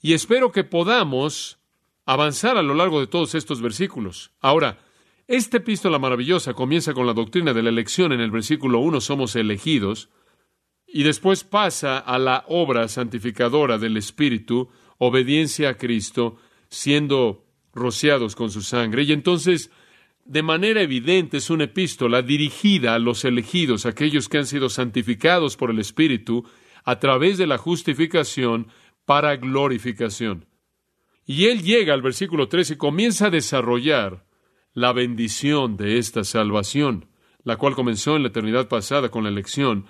Y 0.00 0.14
espero 0.14 0.50
que 0.50 0.64
podamos 0.64 1.58
avanzar 2.06 2.56
a 2.56 2.62
lo 2.62 2.72
largo 2.72 3.00
de 3.00 3.06
todos 3.06 3.34
estos 3.34 3.60
versículos. 3.60 4.32
Ahora, 4.40 4.78
esta 5.26 5.58
epístola 5.58 5.98
maravillosa 5.98 6.54
comienza 6.54 6.94
con 6.94 7.06
la 7.06 7.12
doctrina 7.12 7.52
de 7.52 7.62
la 7.62 7.68
elección 7.68 8.12
en 8.12 8.22
el 8.22 8.30
versículo 8.30 8.78
1, 8.78 9.02
somos 9.02 9.36
elegidos, 9.36 10.08
y 10.86 11.02
después 11.02 11.44
pasa 11.44 11.98
a 11.98 12.18
la 12.18 12.46
obra 12.48 12.88
santificadora 12.88 13.76
del 13.76 13.98
Espíritu, 13.98 14.70
obediencia 14.96 15.68
a 15.68 15.74
Cristo, 15.74 16.38
siendo 16.70 17.44
rociados 17.74 18.34
con 18.34 18.50
su 18.50 18.62
sangre. 18.62 19.02
Y 19.02 19.12
entonces, 19.12 19.70
de 20.28 20.42
manera 20.42 20.82
evidente, 20.82 21.38
es 21.38 21.48
una 21.48 21.64
epístola 21.64 22.20
dirigida 22.20 22.94
a 22.94 22.98
los 22.98 23.24
elegidos, 23.24 23.86
aquellos 23.86 24.28
que 24.28 24.36
han 24.36 24.46
sido 24.46 24.68
santificados 24.68 25.56
por 25.56 25.70
el 25.70 25.78
Espíritu, 25.78 26.44
a 26.84 26.98
través 26.98 27.38
de 27.38 27.46
la 27.46 27.56
justificación 27.56 28.68
para 29.06 29.36
glorificación. 29.36 30.44
Y 31.24 31.46
él 31.46 31.62
llega 31.62 31.94
al 31.94 32.02
versículo 32.02 32.46
13 32.46 32.74
y 32.74 32.76
comienza 32.76 33.26
a 33.26 33.30
desarrollar 33.30 34.26
la 34.74 34.92
bendición 34.92 35.78
de 35.78 35.96
esta 35.98 36.24
salvación, 36.24 37.08
la 37.42 37.56
cual 37.56 37.74
comenzó 37.74 38.14
en 38.14 38.22
la 38.22 38.28
eternidad 38.28 38.68
pasada 38.68 39.08
con 39.08 39.24
la 39.24 39.30
elección 39.30 39.86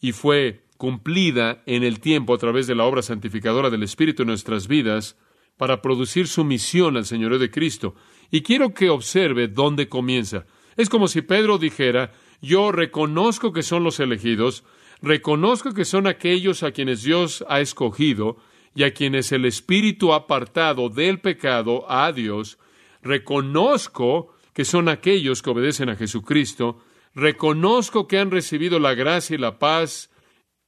y 0.00 0.12
fue 0.12 0.66
cumplida 0.76 1.62
en 1.64 1.82
el 1.82 1.98
tiempo 1.98 2.34
a 2.34 2.38
través 2.38 2.66
de 2.66 2.74
la 2.74 2.84
obra 2.84 3.00
santificadora 3.00 3.70
del 3.70 3.82
Espíritu 3.84 4.22
en 4.22 4.28
nuestras 4.28 4.68
vidas 4.68 5.16
para 5.56 5.80
producir 5.80 6.28
sumisión 6.28 6.98
al 6.98 7.06
Señor 7.06 7.38
de 7.38 7.50
Cristo. 7.50 7.94
Y 8.30 8.42
quiero 8.42 8.74
que 8.74 8.90
observe 8.90 9.48
dónde 9.48 9.88
comienza. 9.88 10.46
Es 10.76 10.88
como 10.88 11.08
si 11.08 11.22
Pedro 11.22 11.58
dijera, 11.58 12.12
yo 12.40 12.72
reconozco 12.72 13.52
que 13.52 13.62
son 13.62 13.84
los 13.84 14.00
elegidos, 14.00 14.64
reconozco 15.02 15.74
que 15.74 15.84
son 15.84 16.06
aquellos 16.06 16.62
a 16.62 16.72
quienes 16.72 17.02
Dios 17.02 17.44
ha 17.48 17.60
escogido 17.60 18.36
y 18.74 18.84
a 18.84 18.92
quienes 18.92 19.32
el 19.32 19.44
Espíritu 19.44 20.12
ha 20.12 20.16
apartado 20.16 20.88
del 20.88 21.20
pecado 21.20 21.90
a 21.90 22.12
Dios, 22.12 22.58
reconozco 23.02 24.34
que 24.52 24.64
son 24.64 24.88
aquellos 24.88 25.42
que 25.42 25.50
obedecen 25.50 25.88
a 25.88 25.96
Jesucristo, 25.96 26.80
reconozco 27.14 28.06
que 28.06 28.18
han 28.18 28.30
recibido 28.30 28.78
la 28.78 28.94
gracia 28.94 29.34
y 29.34 29.38
la 29.38 29.58
paz 29.58 30.10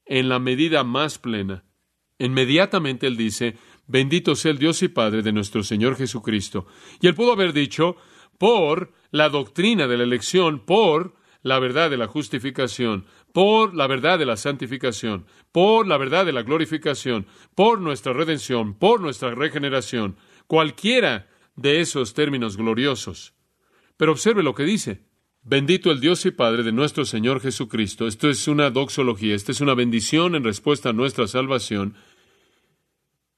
en 0.06 0.28
la 0.28 0.38
medida 0.38 0.82
más 0.82 1.18
plena. 1.18 1.64
Inmediatamente 2.18 3.06
él 3.06 3.16
dice, 3.16 3.56
bendito 3.90 4.36
sea 4.36 4.52
el 4.52 4.58
Dios 4.58 4.82
y 4.82 4.88
Padre 4.88 5.22
de 5.22 5.32
nuestro 5.32 5.62
Señor 5.62 5.96
Jesucristo. 5.96 6.66
Y 7.00 7.08
él 7.08 7.14
pudo 7.14 7.32
haber 7.32 7.52
dicho, 7.52 7.96
por 8.38 8.92
la 9.10 9.28
doctrina 9.28 9.86
de 9.86 9.98
la 9.98 10.04
elección, 10.04 10.60
por 10.64 11.14
la 11.42 11.58
verdad 11.58 11.90
de 11.90 11.96
la 11.96 12.06
justificación, 12.06 13.06
por 13.32 13.74
la 13.74 13.86
verdad 13.86 14.18
de 14.18 14.26
la 14.26 14.36
santificación, 14.36 15.26
por 15.52 15.86
la 15.86 15.98
verdad 15.98 16.24
de 16.24 16.32
la 16.32 16.42
glorificación, 16.42 17.26
por 17.54 17.80
nuestra 17.80 18.12
redención, 18.12 18.74
por 18.74 19.00
nuestra 19.00 19.34
regeneración, 19.34 20.16
cualquiera 20.46 21.28
de 21.56 21.80
esos 21.80 22.14
términos 22.14 22.56
gloriosos. 22.56 23.34
Pero 23.96 24.12
observe 24.12 24.42
lo 24.42 24.54
que 24.54 24.64
dice. 24.64 25.02
Bendito 25.42 25.90
el 25.90 26.00
Dios 26.00 26.26
y 26.26 26.32
Padre 26.32 26.62
de 26.62 26.72
nuestro 26.72 27.06
Señor 27.06 27.40
Jesucristo. 27.40 28.06
Esto 28.06 28.28
es 28.28 28.46
una 28.46 28.70
doxología, 28.70 29.34
esta 29.34 29.52
es 29.52 29.62
una 29.62 29.74
bendición 29.74 30.34
en 30.34 30.44
respuesta 30.44 30.90
a 30.90 30.92
nuestra 30.92 31.26
salvación, 31.26 31.94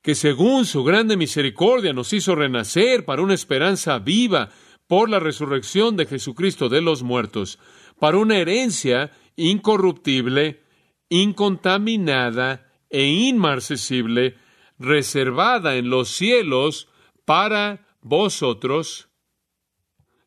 que 0.03 0.17
según 0.17 0.67
su 0.67 0.83
grande 0.83 1.17
misericordia 1.17 1.93
nos 1.93 2.13
hizo 2.13 2.35
renacer 2.35 3.05
para 3.05 3.23
una 3.23 3.35
esperanza 3.35 4.01
viva 4.01 4.51
por 4.89 5.09
la 5.09 5.21
resurrección 5.21 5.97
de 5.97 6.07
Jesucristo 6.07 6.69
de 6.69 6.83
los 6.83 7.05
muertos, 7.05 7.61
para 8.01 8.19
una 8.19 8.37
herencia 8.37 9.13
incorruptible, 9.37 10.61
incontaminada 11.09 12.73
e 12.91 13.07
inmarcesible, 13.07 14.37
reservada 14.79 15.77
en 15.77 15.89
los 15.89 16.09
cielos 16.09 16.89
para 17.25 17.87
vosotros, 18.01 19.09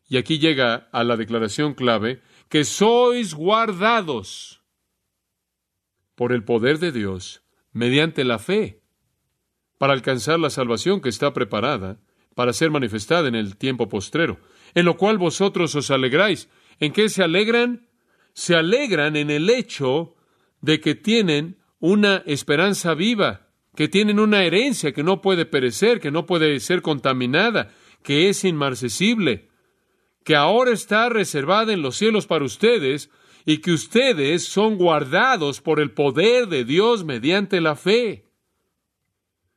y 0.08 0.16
aquí 0.16 0.38
llega 0.38 0.88
a 0.90 1.04
la 1.04 1.16
declaración 1.16 1.74
clave, 1.74 2.22
que 2.48 2.64
sois 2.64 3.34
guardados 3.34 4.62
por 6.14 6.32
el 6.32 6.44
poder 6.44 6.78
de 6.78 6.92
Dios 6.92 7.42
mediante 7.72 8.24
la 8.24 8.38
fe 8.38 8.85
para 9.78 9.92
alcanzar 9.92 10.38
la 10.38 10.50
salvación 10.50 11.00
que 11.00 11.08
está 11.08 11.32
preparada 11.32 11.98
para 12.36 12.52
ser 12.52 12.70
manifestada 12.70 13.28
en 13.28 13.34
el 13.34 13.56
tiempo 13.56 13.88
postrero, 13.88 14.38
en 14.74 14.84
lo 14.84 14.98
cual 14.98 15.16
vosotros 15.16 15.74
os 15.74 15.90
alegráis. 15.90 16.50
¿En 16.78 16.92
qué 16.92 17.08
se 17.08 17.22
alegran? 17.22 17.88
Se 18.34 18.54
alegran 18.54 19.16
en 19.16 19.30
el 19.30 19.48
hecho 19.48 20.14
de 20.60 20.78
que 20.78 20.94
tienen 20.94 21.56
una 21.80 22.22
esperanza 22.26 22.92
viva, 22.92 23.48
que 23.74 23.88
tienen 23.88 24.20
una 24.20 24.44
herencia 24.44 24.92
que 24.92 25.02
no 25.02 25.22
puede 25.22 25.46
perecer, 25.46 25.98
que 25.98 26.10
no 26.10 26.26
puede 26.26 26.60
ser 26.60 26.82
contaminada, 26.82 27.72
que 28.02 28.28
es 28.28 28.44
inmarcesible, 28.44 29.48
que 30.22 30.36
ahora 30.36 30.72
está 30.72 31.08
reservada 31.08 31.72
en 31.72 31.80
los 31.80 31.96
cielos 31.96 32.26
para 32.26 32.44
ustedes 32.44 33.10
y 33.46 33.58
que 33.58 33.72
ustedes 33.72 34.44
son 34.44 34.76
guardados 34.76 35.62
por 35.62 35.80
el 35.80 35.92
poder 35.92 36.48
de 36.48 36.66
Dios 36.66 37.04
mediante 37.04 37.62
la 37.62 37.76
fe. 37.76 38.25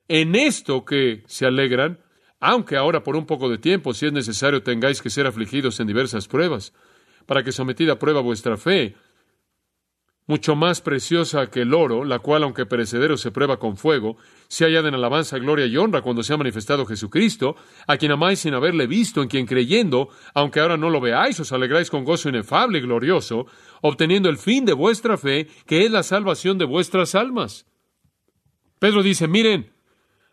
En 0.10 0.36
esto 0.36 0.86
que 0.86 1.24
se 1.28 1.46
alegran, 1.46 2.00
aunque 2.40 2.76
ahora 2.76 3.04
por 3.04 3.16
un 3.16 3.28
poco 3.28 3.48
de 3.48 3.60
tiempo, 3.60 3.94
si 3.94 4.08
es 4.08 4.12
necesario, 4.12 4.64
tengáis 4.64 5.04
que 5.04 5.12
ser 5.12 5.28
afligidos 5.28 5.80
en 5.80 5.86
diversas 5.86 6.28
pruebas, 6.28 6.74
para 7.28 7.44
que 7.44 7.52
sometida 7.52 7.94
a 7.94 8.00
prueba 8.00 8.20
vuestra 8.20 8.58
fe, 8.58 8.96
mucho 10.26 10.56
más 10.56 10.82
preciosa 10.82 11.52
que 11.52 11.62
el 11.62 11.76
oro, 11.76 12.06
la 12.06 12.20
cual, 12.20 12.42
aunque 12.42 12.66
perecedero, 12.66 13.18
se 13.18 13.30
prueba 13.30 13.58
con 13.58 13.78
fuego, 13.78 14.18
se 14.48 14.66
hallada 14.66 14.88
en 14.88 14.96
alabanza, 14.96 15.38
gloria 15.38 15.68
y 15.68 15.78
honra 15.78 16.02
cuando 16.02 16.24
se 16.24 16.34
ha 16.34 16.38
manifestado 16.38 16.88
Jesucristo, 16.88 17.56
a 17.86 17.98
quien 17.98 18.12
amáis 18.12 18.40
sin 18.40 18.56
haberle 18.56 18.88
visto, 18.88 19.22
en 19.22 19.28
quien 19.28 19.46
creyendo, 19.46 20.10
aunque 20.34 20.60
ahora 20.60 20.78
no 20.78 20.90
lo 20.90 21.02
veáis, 21.02 21.40
os 21.40 21.52
alegráis 21.52 21.92
con 21.92 22.04
gozo 22.04 22.30
inefable 22.30 22.80
y 22.80 22.82
glorioso, 22.82 23.46
obteniendo 23.82 24.30
el 24.30 24.38
fin 24.38 24.66
de 24.66 24.74
vuestra 24.74 25.18
fe, 25.18 25.48
que 25.68 25.86
es 25.86 25.92
la 25.92 26.02
salvación 26.02 26.58
de 26.58 26.66
vuestras 26.66 27.14
almas. 27.14 27.68
Pedro 28.80 29.04
dice, 29.04 29.28
miren, 29.28 29.72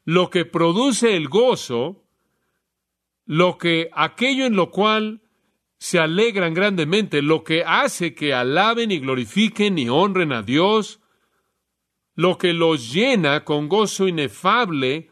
lo 0.06 0.30
que 0.30 0.44
produce 0.44 1.16
el 1.16 1.28
gozo, 1.28 2.04
lo 3.26 3.58
que 3.58 3.90
aquello 3.92 4.46
en 4.46 4.54
lo 4.54 4.70
cual 4.70 5.20
se 5.78 5.98
alegran 5.98 6.54
grandemente, 6.54 7.22
lo 7.22 7.42
que 7.42 7.64
hace 7.64 8.14
que 8.14 8.32
alaben 8.32 8.92
y 8.92 9.00
glorifiquen 9.00 9.78
y 9.78 9.88
honren 9.88 10.32
a 10.32 10.42
Dios, 10.42 11.00
lo 12.14 12.38
que 12.38 12.52
los 12.52 12.92
llena 12.92 13.44
con 13.44 13.68
gozo 13.68 14.06
inefable 14.06 15.10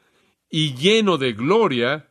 y 0.48 0.74
lleno 0.74 1.18
de 1.18 1.32
gloria, 1.32 2.08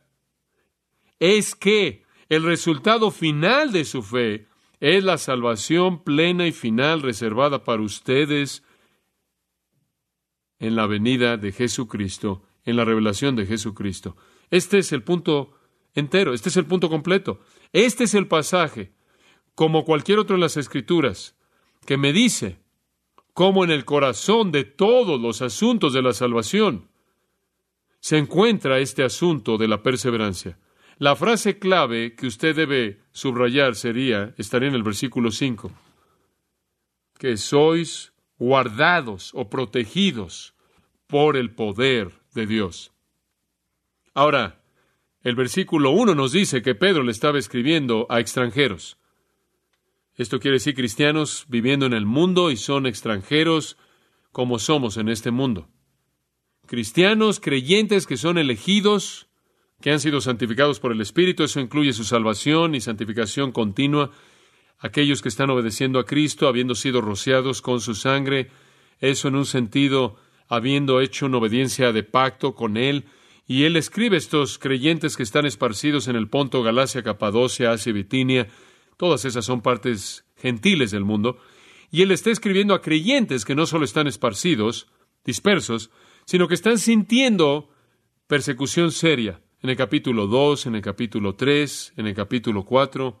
es 1.18 1.54
que 1.54 2.04
el 2.28 2.42
resultado 2.42 3.10
final 3.10 3.72
de 3.72 3.86
su 3.86 4.02
fe 4.02 4.46
es 4.78 5.02
la 5.02 5.16
salvación 5.16 6.04
plena 6.04 6.46
y 6.46 6.52
final 6.52 7.00
reservada 7.00 7.64
para 7.64 7.80
ustedes 7.80 8.62
en 10.58 10.76
la 10.76 10.86
venida 10.86 11.38
de 11.38 11.50
Jesucristo, 11.50 12.42
en 12.64 12.76
la 12.76 12.84
revelación 12.84 13.36
de 13.36 13.46
Jesucristo. 13.46 14.16
Este 14.50 14.78
es 14.78 14.92
el 14.92 15.02
punto 15.02 15.52
entero, 15.94 16.34
este 16.34 16.48
es 16.48 16.56
el 16.56 16.66
punto 16.66 16.88
completo. 16.88 17.40
Este 17.72 18.04
es 18.04 18.14
el 18.14 18.26
pasaje, 18.26 18.92
como 19.54 19.84
cualquier 19.84 20.18
otro 20.18 20.36
en 20.36 20.40
las 20.40 20.56
Escrituras, 20.56 21.36
que 21.86 21.96
me 21.96 22.12
dice 22.12 22.58
cómo 23.32 23.64
en 23.64 23.70
el 23.70 23.84
corazón 23.84 24.52
de 24.52 24.64
todos 24.64 25.20
los 25.20 25.42
asuntos 25.42 25.92
de 25.92 26.02
la 26.02 26.12
salvación 26.12 26.88
se 28.00 28.18
encuentra 28.18 28.78
este 28.78 29.02
asunto 29.02 29.56
de 29.56 29.66
la 29.66 29.82
perseverancia. 29.82 30.58
La 30.98 31.16
frase 31.16 31.58
clave 31.58 32.14
que 32.14 32.26
usted 32.26 32.54
debe 32.54 33.00
subrayar 33.12 33.74
sería, 33.74 34.34
estaría 34.38 34.68
en 34.68 34.74
el 34.74 34.82
versículo 34.82 35.32
5, 35.32 35.72
que 37.18 37.36
sois 37.36 38.12
guardados 38.38 39.32
o 39.34 39.48
protegidos 39.48 40.54
por 41.06 41.36
el 41.36 41.54
poder 41.54 42.23
de 42.34 42.46
Dios. 42.46 42.92
Ahora, 44.12 44.62
el 45.22 45.34
versículo 45.36 45.90
1 45.90 46.14
nos 46.14 46.32
dice 46.32 46.60
que 46.60 46.74
Pedro 46.74 47.02
le 47.02 47.12
estaba 47.12 47.38
escribiendo 47.38 48.06
a 48.10 48.20
extranjeros. 48.20 48.98
Esto 50.16 50.38
quiere 50.38 50.56
decir 50.56 50.74
cristianos 50.74 51.46
viviendo 51.48 51.86
en 51.86 51.92
el 51.92 52.06
mundo 52.06 52.50
y 52.50 52.56
son 52.56 52.86
extranjeros 52.86 53.76
como 54.30 54.58
somos 54.58 54.96
en 54.96 55.08
este 55.08 55.30
mundo. 55.30 55.68
Cristianos 56.66 57.40
creyentes 57.40 58.06
que 58.06 58.16
son 58.16 58.38
elegidos, 58.38 59.28
que 59.80 59.90
han 59.90 60.00
sido 60.00 60.20
santificados 60.20 60.80
por 60.80 60.92
el 60.92 61.00
Espíritu, 61.00 61.42
eso 61.42 61.60
incluye 61.60 61.92
su 61.92 62.04
salvación 62.04 62.74
y 62.74 62.80
santificación 62.80 63.52
continua, 63.52 64.10
aquellos 64.78 65.20
que 65.20 65.28
están 65.28 65.50
obedeciendo 65.50 65.98
a 65.98 66.04
Cristo, 66.04 66.48
habiendo 66.48 66.74
sido 66.74 67.00
rociados 67.00 67.60
con 67.60 67.80
su 67.80 67.94
sangre, 67.94 68.50
eso 69.00 69.28
en 69.28 69.36
un 69.36 69.46
sentido, 69.46 70.16
habiendo 70.56 71.00
hecho 71.00 71.26
una 71.26 71.38
obediencia 71.38 71.92
de 71.92 72.02
pacto 72.02 72.54
con 72.54 72.76
Él, 72.76 73.04
y 73.46 73.64
él 73.64 73.76
escribe 73.76 74.16
estos 74.16 74.58
creyentes 74.58 75.16
que 75.16 75.22
están 75.22 75.44
esparcidos 75.44 76.08
en 76.08 76.16
el 76.16 76.28
Ponto, 76.28 76.62
Galacia, 76.62 77.02
Capadocia, 77.02 77.72
Asia 77.72 77.92
Bitinia. 77.92 78.48
Todas 78.96 79.26
esas 79.26 79.44
son 79.44 79.60
partes 79.60 80.24
gentiles 80.36 80.90
del 80.92 81.04
mundo. 81.04 81.38
Y 81.90 82.02
él 82.02 82.10
está 82.10 82.30
escribiendo 82.30 82.74
a 82.74 82.80
creyentes 82.80 83.44
que 83.44 83.54
no 83.54 83.66
solo 83.66 83.84
están 83.84 84.06
esparcidos, 84.06 84.88
dispersos, 85.24 85.90
sino 86.24 86.48
que 86.48 86.54
están 86.54 86.78
sintiendo 86.78 87.68
persecución 88.26 88.92
seria. 88.92 89.42
En 89.60 89.70
el 89.70 89.76
capítulo 89.76 90.26
2, 90.26 90.66
en 90.66 90.74
el 90.76 90.82
capítulo 90.82 91.34
3, 91.34 91.94
en 91.96 92.06
el 92.06 92.14
capítulo 92.14 92.64
4, 92.64 93.20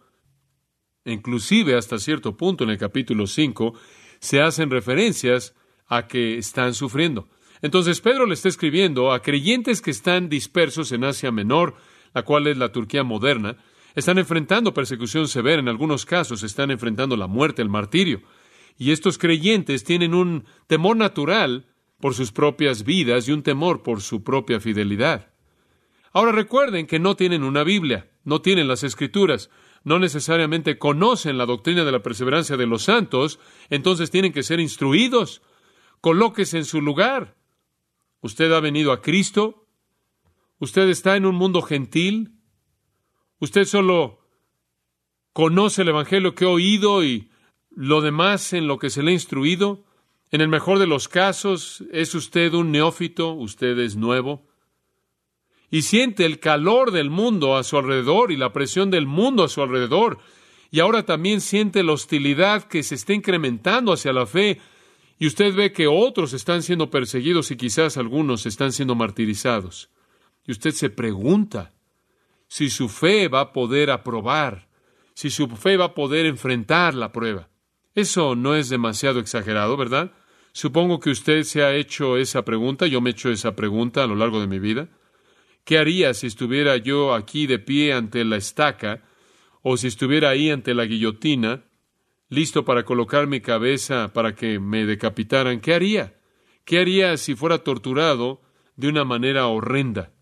inclusive 1.04 1.76
hasta 1.76 1.98
cierto 1.98 2.36
punto 2.36 2.64
en 2.64 2.70
el 2.70 2.78
capítulo 2.78 3.26
5, 3.26 3.74
se 4.20 4.40
hacen 4.40 4.70
referencias 4.70 5.54
a 5.86 6.06
que 6.06 6.38
están 6.38 6.74
sufriendo. 6.74 7.28
Entonces 7.62 8.00
Pedro 8.00 8.26
le 8.26 8.34
está 8.34 8.48
escribiendo 8.48 9.12
a 9.12 9.22
creyentes 9.22 9.80
que 9.80 9.90
están 9.90 10.28
dispersos 10.28 10.92
en 10.92 11.04
Asia 11.04 11.32
Menor, 11.32 11.76
la 12.12 12.22
cual 12.22 12.46
es 12.46 12.58
la 12.58 12.72
Turquía 12.72 13.04
moderna, 13.04 13.56
están 13.94 14.18
enfrentando 14.18 14.74
persecución 14.74 15.28
severa, 15.28 15.60
en 15.60 15.68
algunos 15.68 16.04
casos 16.04 16.42
están 16.42 16.70
enfrentando 16.70 17.16
la 17.16 17.26
muerte, 17.26 17.62
el 17.62 17.68
martirio. 17.68 18.22
Y 18.76 18.90
estos 18.90 19.18
creyentes 19.18 19.84
tienen 19.84 20.14
un 20.14 20.44
temor 20.66 20.96
natural 20.96 21.66
por 22.00 22.14
sus 22.14 22.32
propias 22.32 22.84
vidas 22.84 23.28
y 23.28 23.32
un 23.32 23.42
temor 23.42 23.82
por 23.82 24.02
su 24.02 24.24
propia 24.24 24.60
fidelidad. 24.60 25.32
Ahora 26.12 26.32
recuerden 26.32 26.86
que 26.86 26.98
no 26.98 27.16
tienen 27.16 27.44
una 27.44 27.64
Biblia, 27.64 28.10
no 28.24 28.40
tienen 28.40 28.68
las 28.68 28.84
Escrituras, 28.84 29.48
no 29.84 29.98
necesariamente 29.98 30.78
conocen 30.78 31.38
la 31.38 31.46
doctrina 31.46 31.84
de 31.84 31.92
la 31.92 32.02
perseverancia 32.02 32.56
de 32.56 32.66
los 32.66 32.84
santos, 32.84 33.38
entonces 33.70 34.10
tienen 34.10 34.32
que 34.32 34.42
ser 34.42 34.60
instruidos. 34.60 35.42
Colóquese 36.04 36.58
en 36.58 36.66
su 36.66 36.82
lugar. 36.82 37.34
Usted 38.20 38.52
ha 38.52 38.60
venido 38.60 38.92
a 38.92 39.00
Cristo. 39.00 39.66
Usted 40.58 40.90
está 40.90 41.16
en 41.16 41.24
un 41.24 41.34
mundo 41.34 41.62
gentil. 41.62 42.34
Usted 43.38 43.64
solo 43.64 44.18
conoce 45.32 45.80
el 45.80 45.88
Evangelio 45.88 46.34
que 46.34 46.44
ha 46.44 46.48
oído 46.48 47.02
y 47.02 47.30
lo 47.70 48.02
demás 48.02 48.52
en 48.52 48.66
lo 48.66 48.78
que 48.78 48.90
se 48.90 49.02
le 49.02 49.12
ha 49.12 49.14
instruido. 49.14 49.86
En 50.30 50.42
el 50.42 50.48
mejor 50.48 50.78
de 50.78 50.86
los 50.86 51.08
casos, 51.08 51.82
es 51.90 52.14
usted 52.14 52.52
un 52.52 52.70
neófito, 52.70 53.32
usted 53.32 53.78
es 53.78 53.96
nuevo. 53.96 54.46
Y 55.70 55.80
siente 55.84 56.26
el 56.26 56.38
calor 56.38 56.90
del 56.90 57.08
mundo 57.08 57.56
a 57.56 57.64
su 57.64 57.78
alrededor 57.78 58.30
y 58.30 58.36
la 58.36 58.52
presión 58.52 58.90
del 58.90 59.06
mundo 59.06 59.42
a 59.42 59.48
su 59.48 59.62
alrededor. 59.62 60.18
Y 60.70 60.80
ahora 60.80 61.06
también 61.06 61.40
siente 61.40 61.82
la 61.82 61.92
hostilidad 61.92 62.64
que 62.64 62.82
se 62.82 62.94
está 62.94 63.14
incrementando 63.14 63.94
hacia 63.94 64.12
la 64.12 64.26
fe 64.26 64.60
y 65.18 65.26
usted 65.26 65.54
ve 65.54 65.72
que 65.72 65.86
otros 65.86 66.32
están 66.32 66.62
siendo 66.62 66.90
perseguidos 66.90 67.50
y 67.50 67.56
quizás 67.56 67.96
algunos 67.96 68.46
están 68.46 68.72
siendo 68.72 68.94
martirizados. 68.94 69.90
Y 70.46 70.52
usted 70.52 70.72
se 70.72 70.90
pregunta 70.90 71.72
si 72.48 72.68
su 72.68 72.88
fe 72.88 73.28
va 73.28 73.40
a 73.40 73.52
poder 73.52 73.90
aprobar, 73.90 74.68
si 75.14 75.30
su 75.30 75.48
fe 75.48 75.76
va 75.76 75.86
a 75.86 75.94
poder 75.94 76.26
enfrentar 76.26 76.94
la 76.94 77.12
prueba. 77.12 77.48
Eso 77.94 78.34
no 78.34 78.56
es 78.56 78.68
demasiado 78.68 79.20
exagerado, 79.20 79.76
¿verdad? 79.76 80.12
Supongo 80.52 81.00
que 81.00 81.10
usted 81.10 81.44
se 81.44 81.62
ha 81.62 81.74
hecho 81.74 82.16
esa 82.16 82.44
pregunta, 82.44 82.86
yo 82.86 83.00
me 83.00 83.10
he 83.10 83.12
hecho 83.12 83.30
esa 83.30 83.56
pregunta 83.56 84.02
a 84.02 84.06
lo 84.06 84.16
largo 84.16 84.40
de 84.40 84.46
mi 84.46 84.58
vida. 84.58 84.88
¿Qué 85.64 85.78
haría 85.78 86.12
si 86.12 86.26
estuviera 86.26 86.76
yo 86.76 87.14
aquí 87.14 87.46
de 87.46 87.58
pie 87.58 87.92
ante 87.92 88.24
la 88.24 88.36
estaca 88.36 89.02
o 89.62 89.76
si 89.76 89.86
estuviera 89.86 90.28
ahí 90.30 90.50
ante 90.50 90.74
la 90.74 90.84
guillotina 90.84 91.64
listo 92.34 92.64
para 92.64 92.84
colocar 92.84 93.26
mi 93.26 93.40
cabeza 93.40 94.12
para 94.12 94.34
que 94.34 94.58
me 94.58 94.84
decapitaran, 94.84 95.60
¿qué 95.60 95.74
haría? 95.74 96.18
¿Qué 96.64 96.78
haría 96.78 97.16
si 97.16 97.34
fuera 97.34 97.58
torturado 97.58 98.42
de 98.76 98.88
una 98.88 99.04
manera 99.04 99.46
horrenda? 99.46 100.12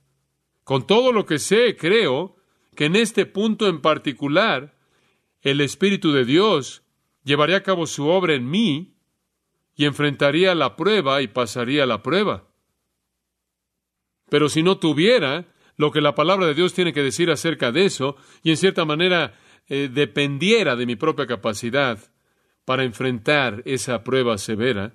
Con 0.65 0.87
todo 0.87 1.13
lo 1.13 1.27
que 1.27 1.39
sé, 1.39 1.77
creo 1.77 2.37
que 2.75 2.87
en 2.87 2.97
este 2.97 3.27
punto 3.27 3.69
en 3.69 3.81
particular, 3.81 4.77
el 5.41 5.61
Espíritu 5.61 6.13
de 6.13 6.25
Dios 6.25 6.83
llevaría 7.25 7.59
a 7.59 7.63
cabo 7.63 7.87
su 7.87 8.07
obra 8.09 8.35
en 8.35 8.49
mí 8.49 8.95
y 9.75 9.87
enfrentaría 9.87 10.55
la 10.55 10.77
prueba 10.77 11.23
y 11.23 11.29
pasaría 11.29 11.87
la 11.87 12.03
prueba. 12.03 12.49
Pero 14.29 14.49
si 14.49 14.63
no 14.63 14.79
tuviera 14.79 15.47
lo 15.77 15.91
que 15.91 16.01
la 16.01 16.15
palabra 16.15 16.47
de 16.47 16.55
Dios 16.55 16.75
tiene 16.75 16.93
que 16.93 17.03
decir 17.03 17.31
acerca 17.31 17.73
de 17.73 17.85
eso, 17.85 18.17
y 18.43 18.51
en 18.51 18.57
cierta 18.57 18.85
manera 18.85 19.39
eh, 19.69 19.89
dependiera 19.93 20.77
de 20.77 20.87
mi 20.87 20.97
propia 20.97 21.27
capacidad 21.27 21.99
para 22.65 22.85
enfrentar 22.85 23.63
esa 23.65 24.05
prueba 24.05 24.39
severa, 24.39 24.95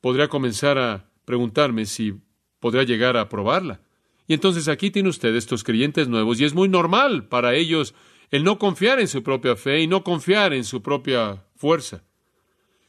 podría 0.00 0.28
comenzar 0.28 0.78
a 0.78 1.10
preguntarme 1.24 1.86
si 1.86 2.14
podría 2.60 2.82
llegar 2.82 3.16
a 3.16 3.22
aprobarla. 3.22 3.80
Y 4.26 4.34
entonces 4.34 4.68
aquí 4.68 4.90
tiene 4.90 5.08
usted 5.08 5.34
estos 5.34 5.64
creyentes 5.64 6.08
nuevos 6.08 6.40
y 6.40 6.44
es 6.44 6.54
muy 6.54 6.68
normal 6.68 7.28
para 7.28 7.54
ellos 7.54 7.94
el 8.30 8.44
no 8.44 8.58
confiar 8.58 8.98
en 9.00 9.08
su 9.08 9.22
propia 9.22 9.56
fe 9.56 9.80
y 9.80 9.86
no 9.86 10.04
confiar 10.04 10.52
en 10.54 10.64
su 10.64 10.82
propia 10.82 11.44
fuerza. 11.56 12.02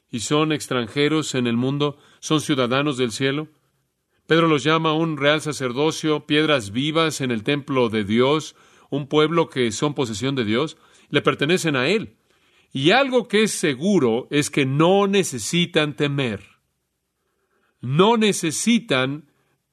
Y 0.10 0.20
son 0.22 0.52
extranjeros 0.52 1.36
en 1.36 1.48
el 1.48 1.58
mundo, 1.58 1.98
son 2.20 2.40
ciudadanos 2.40 2.98
del 2.98 3.12
cielo. 3.12 3.48
Pedro 4.28 4.48
los 4.48 4.64
llama 4.64 4.94
un 4.94 5.18
real 5.18 5.42
sacerdocio, 5.42 6.26
piedras 6.26 6.72
vivas 6.72 7.20
en 7.20 7.32
el 7.32 7.44
templo 7.44 7.90
de 7.90 8.06
Dios, 8.06 8.56
un 8.96 9.08
pueblo 9.08 9.50
que 9.50 9.72
son 9.72 9.96
posesión 9.96 10.36
de 10.36 10.46
Dios, 10.46 10.78
le 11.10 11.24
pertenecen 11.24 11.76
a 11.76 11.88
Él. 11.88 12.16
Y 12.72 12.92
algo 12.92 13.28
que 13.28 13.44
es 13.44 13.52
seguro 13.52 14.28
es 14.30 14.52
que 14.52 14.66
no 14.66 15.08
necesitan 15.08 15.96
temer, 15.96 16.44
no 17.82 18.18
necesitan 18.18 19.32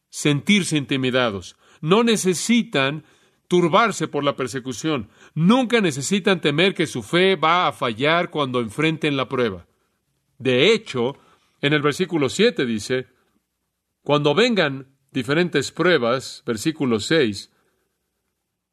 sentirse 0.08 0.78
intimidados, 0.78 1.56
no 1.82 2.02
necesitan 2.02 3.04
turbarse 3.46 4.08
por 4.08 4.24
la 4.24 4.36
persecución. 4.36 5.10
Nunca 5.34 5.82
necesitan 5.82 6.40
temer 6.40 6.74
que 6.74 6.86
su 6.86 7.02
fe 7.02 7.36
va 7.36 7.66
a 7.66 7.72
fallar 7.72 8.30
cuando 8.30 8.60
enfrenten 8.60 9.16
la 9.16 9.28
prueba. 9.28 9.66
De 10.38 10.72
hecho, 10.72 11.16
en 11.60 11.74
el 11.74 11.82
versículo 11.82 12.30
7 12.30 12.64
dice, 12.64 13.08
cuando 14.02 14.34
vengan 14.34 14.96
diferentes 15.10 15.72
pruebas, 15.72 16.42
versículo 16.46 17.00
6, 17.00 17.50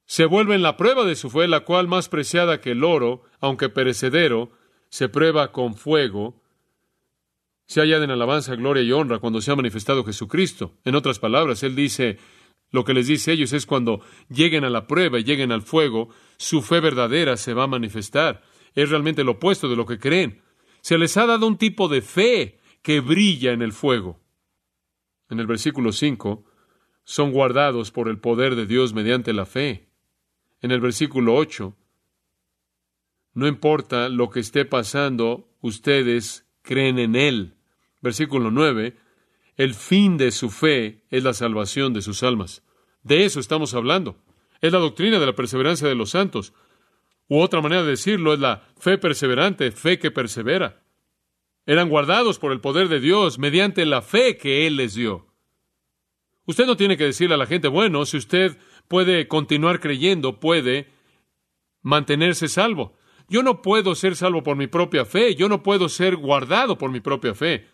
se 0.07 0.25
vuelven 0.25 0.61
la 0.61 0.77
prueba 0.77 1.03
de 1.03 1.15
su 1.15 1.29
fe, 1.29 1.49
la 1.49 1.65
cual 1.65 1.89
más 1.89 2.07
preciada 2.07 2.61
que 2.61 2.71
el 2.71 2.85
oro, 2.85 3.23
aunque 3.41 3.67
perecedero, 3.67 4.51
se 4.89 5.09
prueba 5.09 5.51
con 5.51 5.75
fuego, 5.75 6.41
se 7.65 7.81
hallada 7.81 8.05
en 8.05 8.11
alabanza, 8.11 8.55
gloria 8.55 8.83
y 8.83 8.91
honra 8.93 9.19
cuando 9.19 9.41
se 9.41 9.51
ha 9.51 9.55
manifestado 9.57 10.05
Jesucristo. 10.05 10.73
En 10.85 10.95
otras 10.95 11.19
palabras, 11.19 11.61
Él 11.63 11.75
dice, 11.75 12.17
lo 12.71 12.85
que 12.85 12.93
les 12.93 13.07
dice 13.07 13.31
a 13.31 13.33
ellos 13.33 13.51
es 13.51 13.65
cuando 13.65 14.01
lleguen 14.29 14.63
a 14.63 14.69
la 14.69 14.87
prueba 14.87 15.19
y 15.19 15.25
lleguen 15.25 15.51
al 15.51 15.61
fuego, 15.61 16.07
su 16.37 16.61
fe 16.61 16.79
verdadera 16.79 17.35
se 17.35 17.53
va 17.53 17.65
a 17.65 17.67
manifestar. 17.67 18.43
Es 18.75 18.89
realmente 18.89 19.25
lo 19.25 19.33
opuesto 19.33 19.67
de 19.67 19.75
lo 19.75 19.85
que 19.85 19.99
creen. 19.99 20.41
Se 20.79 20.97
les 20.97 21.17
ha 21.17 21.25
dado 21.25 21.45
un 21.45 21.57
tipo 21.57 21.89
de 21.89 22.01
fe 22.01 22.59
que 22.81 23.01
brilla 23.01 23.51
en 23.51 23.61
el 23.61 23.73
fuego. 23.73 24.21
En 25.29 25.41
el 25.41 25.47
versículo 25.47 25.91
5, 25.91 26.45
son 27.03 27.33
guardados 27.33 27.91
por 27.91 28.07
el 28.07 28.19
poder 28.19 28.55
de 28.55 28.65
Dios 28.65 28.93
mediante 28.93 29.33
la 29.33 29.45
fe. 29.45 29.86
En 30.61 30.71
el 30.71 30.79
versículo 30.81 31.35
8, 31.35 31.75
no 33.33 33.47
importa 33.47 34.09
lo 34.09 34.29
que 34.29 34.39
esté 34.39 34.65
pasando, 34.65 35.47
ustedes 35.61 36.47
creen 36.63 36.97
en 36.97 37.15
Él. 37.15 37.55
Versículo 38.01 38.49
9, 38.49 38.97
el 39.57 39.73
fin 39.73 40.17
de 40.17 40.31
su 40.31 40.49
fe 40.49 41.03
es 41.09 41.23
la 41.23 41.33
salvación 41.33 41.93
de 41.93 42.01
sus 42.01 42.23
almas. 42.23 42.63
De 43.03 43.25
eso 43.25 43.39
estamos 43.39 43.73
hablando. 43.73 44.17
Es 44.61 44.71
la 44.71 44.79
doctrina 44.79 45.19
de 45.19 45.25
la 45.25 45.35
perseverancia 45.35 45.87
de 45.87 45.95
los 45.95 46.11
santos. 46.11 46.53
U 47.27 47.39
otra 47.39 47.61
manera 47.61 47.83
de 47.83 47.91
decirlo 47.91 48.33
es 48.33 48.39
la 48.39 48.67
fe 48.77 48.97
perseverante, 48.97 49.71
fe 49.71 49.99
que 49.99 50.11
persevera. 50.11 50.83
Eran 51.65 51.89
guardados 51.89 52.39
por 52.39 52.51
el 52.51 52.61
poder 52.61 52.87
de 52.87 52.99
Dios 52.99 53.37
mediante 53.37 53.85
la 53.85 54.01
fe 54.01 54.37
que 54.37 54.65
Él 54.65 54.77
les 54.77 54.95
dio. 54.95 55.27
Usted 56.45 56.65
no 56.65 56.77
tiene 56.77 56.95
que 56.95 57.03
decirle 57.03 57.35
a 57.35 57.37
la 57.37 57.45
gente, 57.45 57.67
bueno, 57.67 58.05
si 58.05 58.17
usted 58.17 58.57
puede 58.87 59.27
continuar 59.27 59.79
creyendo, 59.79 60.39
puede 60.39 60.87
mantenerse 61.81 62.47
salvo. 62.47 62.95
Yo 63.29 63.43
no 63.43 63.61
puedo 63.61 63.95
ser 63.95 64.15
salvo 64.15 64.43
por 64.43 64.55
mi 64.55 64.67
propia 64.67 65.05
fe, 65.05 65.35
yo 65.35 65.49
no 65.49 65.63
puedo 65.63 65.89
ser 65.89 66.15
guardado 66.15 66.77
por 66.77 66.91
mi 66.91 67.01
propia 67.01 67.33
fe. 67.33 67.67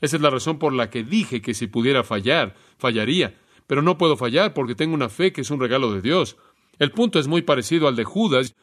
Esa 0.00 0.16
es 0.16 0.22
la 0.22 0.30
razón 0.30 0.58
por 0.58 0.72
la 0.72 0.90
que 0.90 1.02
dije 1.02 1.40
que 1.40 1.54
si 1.54 1.66
pudiera 1.66 2.04
fallar, 2.04 2.54
fallaría. 2.78 3.38
Pero 3.66 3.82
no 3.82 3.98
puedo 3.98 4.16
fallar 4.16 4.54
porque 4.54 4.74
tengo 4.74 4.94
una 4.94 5.08
fe 5.08 5.32
que 5.32 5.40
es 5.40 5.50
un 5.50 5.60
regalo 5.60 5.92
de 5.92 6.02
Dios. 6.02 6.36
El 6.78 6.92
punto 6.92 7.18
es 7.18 7.26
muy 7.26 7.42
parecido 7.42 7.88
al 7.88 7.96
de 7.96 8.04
Judas. 8.04 8.54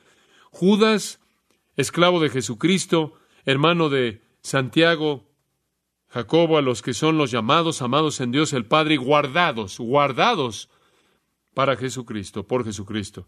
Judas, 0.51 1.19
esclavo 1.75 2.19
de 2.19 2.29
Jesucristo, 2.29 3.13
hermano 3.43 3.89
de 3.89 4.21
Santiago, 4.41 5.25
Jacobo, 6.07 6.57
a 6.57 6.61
los 6.61 6.81
que 6.81 6.93
son 6.93 7.17
los 7.17 7.31
llamados, 7.31 7.81
amados 7.81 8.21
en 8.21 8.31
Dios 8.31 8.53
el 8.53 8.65
Padre, 8.65 8.95
guardados, 8.95 9.79
guardados 9.79 10.69
para 11.55 11.75
Jesucristo, 11.75 12.45
por 12.45 12.63
Jesucristo. 12.63 13.27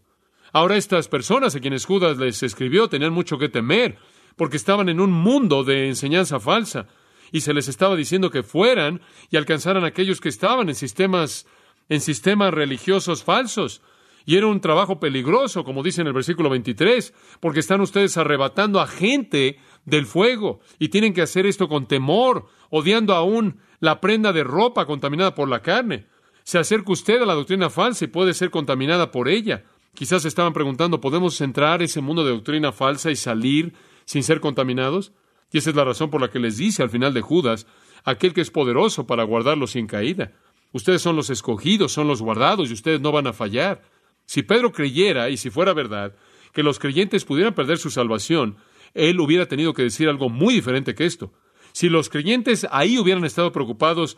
Ahora 0.52 0.76
estas 0.76 1.08
personas 1.08 1.56
a 1.56 1.60
quienes 1.60 1.84
Judas 1.84 2.16
les 2.16 2.42
escribió 2.44 2.88
tenían 2.88 3.12
mucho 3.12 3.38
que 3.38 3.48
temer, 3.48 3.98
porque 4.36 4.56
estaban 4.56 4.88
en 4.88 5.00
un 5.00 5.10
mundo 5.10 5.64
de 5.64 5.88
enseñanza 5.88 6.38
falsa 6.38 6.86
y 7.32 7.40
se 7.40 7.52
les 7.52 7.66
estaba 7.66 7.96
diciendo 7.96 8.30
que 8.30 8.44
fueran 8.44 9.00
y 9.30 9.36
alcanzaran 9.36 9.82
a 9.84 9.88
aquellos 9.88 10.20
que 10.20 10.28
estaban 10.28 10.68
en 10.68 10.76
sistemas 10.76 11.46
en 11.88 12.00
sistemas 12.00 12.52
religiosos 12.52 13.24
falsos. 13.24 13.82
Y 14.26 14.36
era 14.36 14.46
un 14.46 14.60
trabajo 14.60 15.00
peligroso, 15.00 15.64
como 15.64 15.82
dice 15.82 16.02
en 16.02 16.06
el 16.06 16.12
versículo 16.12 16.50
23, 16.50 17.14
porque 17.40 17.60
están 17.60 17.80
ustedes 17.80 18.16
arrebatando 18.18 18.78
a 18.78 18.86
gente 18.86 19.58
del 19.86 20.04
fuego 20.04 20.60
y 20.78 20.90
tienen 20.90 21.14
que 21.14 21.22
hacer 21.22 21.46
esto 21.46 21.66
con 21.66 21.88
temor, 21.88 22.46
odiando 22.68 23.14
aún 23.14 23.60
la 23.80 24.00
prenda 24.00 24.34
de 24.34 24.44
ropa 24.44 24.84
contaminada 24.84 25.34
por 25.34 25.48
la 25.48 25.62
carne. 25.62 26.06
Se 26.48 26.56
acerca 26.56 26.92
usted 26.92 27.20
a 27.20 27.26
la 27.26 27.34
doctrina 27.34 27.68
falsa 27.68 28.06
y 28.06 28.08
puede 28.08 28.32
ser 28.32 28.48
contaminada 28.48 29.10
por 29.10 29.28
ella. 29.28 29.64
Quizás 29.92 30.24
estaban 30.24 30.54
preguntando, 30.54 30.98
¿podemos 30.98 31.38
entrar 31.42 31.82
ese 31.82 32.00
mundo 32.00 32.24
de 32.24 32.30
doctrina 32.30 32.72
falsa 32.72 33.10
y 33.10 33.16
salir 33.16 33.74
sin 34.06 34.22
ser 34.22 34.40
contaminados? 34.40 35.12
Y 35.52 35.58
esa 35.58 35.68
es 35.68 35.76
la 35.76 35.84
razón 35.84 36.08
por 36.08 36.22
la 36.22 36.30
que 36.30 36.38
les 36.38 36.56
dice 36.56 36.82
al 36.82 36.88
final 36.88 37.12
de 37.12 37.20
Judas, 37.20 37.66
aquel 38.02 38.32
que 38.32 38.40
es 38.40 38.50
poderoso 38.50 39.06
para 39.06 39.24
guardarlos 39.24 39.72
sin 39.72 39.86
caída. 39.86 40.32
Ustedes 40.72 41.02
son 41.02 41.16
los 41.16 41.28
escogidos, 41.28 41.92
son 41.92 42.08
los 42.08 42.22
guardados 42.22 42.70
y 42.70 42.72
ustedes 42.72 43.02
no 43.02 43.12
van 43.12 43.26
a 43.26 43.34
fallar. 43.34 43.82
Si 44.24 44.42
Pedro 44.42 44.72
creyera, 44.72 45.28
y 45.28 45.36
si 45.36 45.50
fuera 45.50 45.74
verdad, 45.74 46.16
que 46.54 46.62
los 46.62 46.78
creyentes 46.78 47.26
pudieran 47.26 47.54
perder 47.54 47.76
su 47.76 47.90
salvación, 47.90 48.56
él 48.94 49.20
hubiera 49.20 49.44
tenido 49.44 49.74
que 49.74 49.82
decir 49.82 50.08
algo 50.08 50.30
muy 50.30 50.54
diferente 50.54 50.94
que 50.94 51.04
esto. 51.04 51.30
Si 51.72 51.90
los 51.90 52.08
creyentes 52.08 52.66
ahí 52.70 52.98
hubieran 52.98 53.26
estado 53.26 53.52
preocupados 53.52 54.16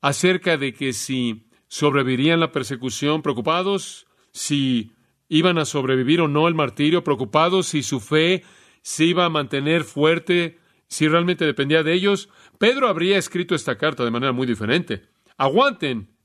acerca 0.00 0.56
de 0.56 0.72
que 0.72 0.92
si 0.92 1.47
sobrevivirían 1.68 2.40
la 2.40 2.52
persecución, 2.52 3.22
preocupados 3.22 4.06
si 4.32 4.92
iban 5.28 5.58
a 5.58 5.64
sobrevivir 5.64 6.20
o 6.20 6.28
no 6.28 6.48
el 6.48 6.54
martirio, 6.54 7.04
preocupados 7.04 7.68
si 7.68 7.82
su 7.82 8.00
fe 8.00 8.42
se 8.82 9.04
iba 9.04 9.24
a 9.24 9.30
mantener 9.30 9.84
fuerte, 9.84 10.58
si 10.88 11.06
realmente 11.06 11.44
dependía 11.44 11.82
de 11.82 11.92
ellos, 11.92 12.30
Pedro 12.58 12.88
habría 12.88 13.18
escrito 13.18 13.54
esta 13.54 13.76
carta 13.76 14.04
de 14.04 14.10
manera 14.10 14.32
muy 14.32 14.46
diferente. 14.46 15.02
Aguanten, 15.36 16.16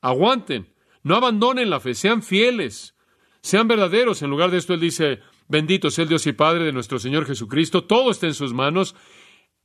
aguanten, 0.00 0.72
no 1.02 1.16
abandonen 1.16 1.68
la 1.68 1.80
fe, 1.80 1.94
sean 1.94 2.22
fieles, 2.22 2.96
sean 3.42 3.68
verdaderos. 3.68 4.22
En 4.22 4.30
lugar 4.30 4.50
de 4.50 4.58
esto, 4.58 4.74
él 4.74 4.80
dice, 4.80 5.20
bendito 5.48 5.90
sea 5.90 6.04
el 6.04 6.08
Dios 6.08 6.26
y 6.26 6.32
Padre 6.32 6.64
de 6.64 6.72
nuestro 6.72 6.98
Señor 6.98 7.26
Jesucristo, 7.26 7.84
todo 7.84 8.10
está 8.10 8.26
en 8.26 8.34
sus 8.34 8.52
manos, 8.52 8.94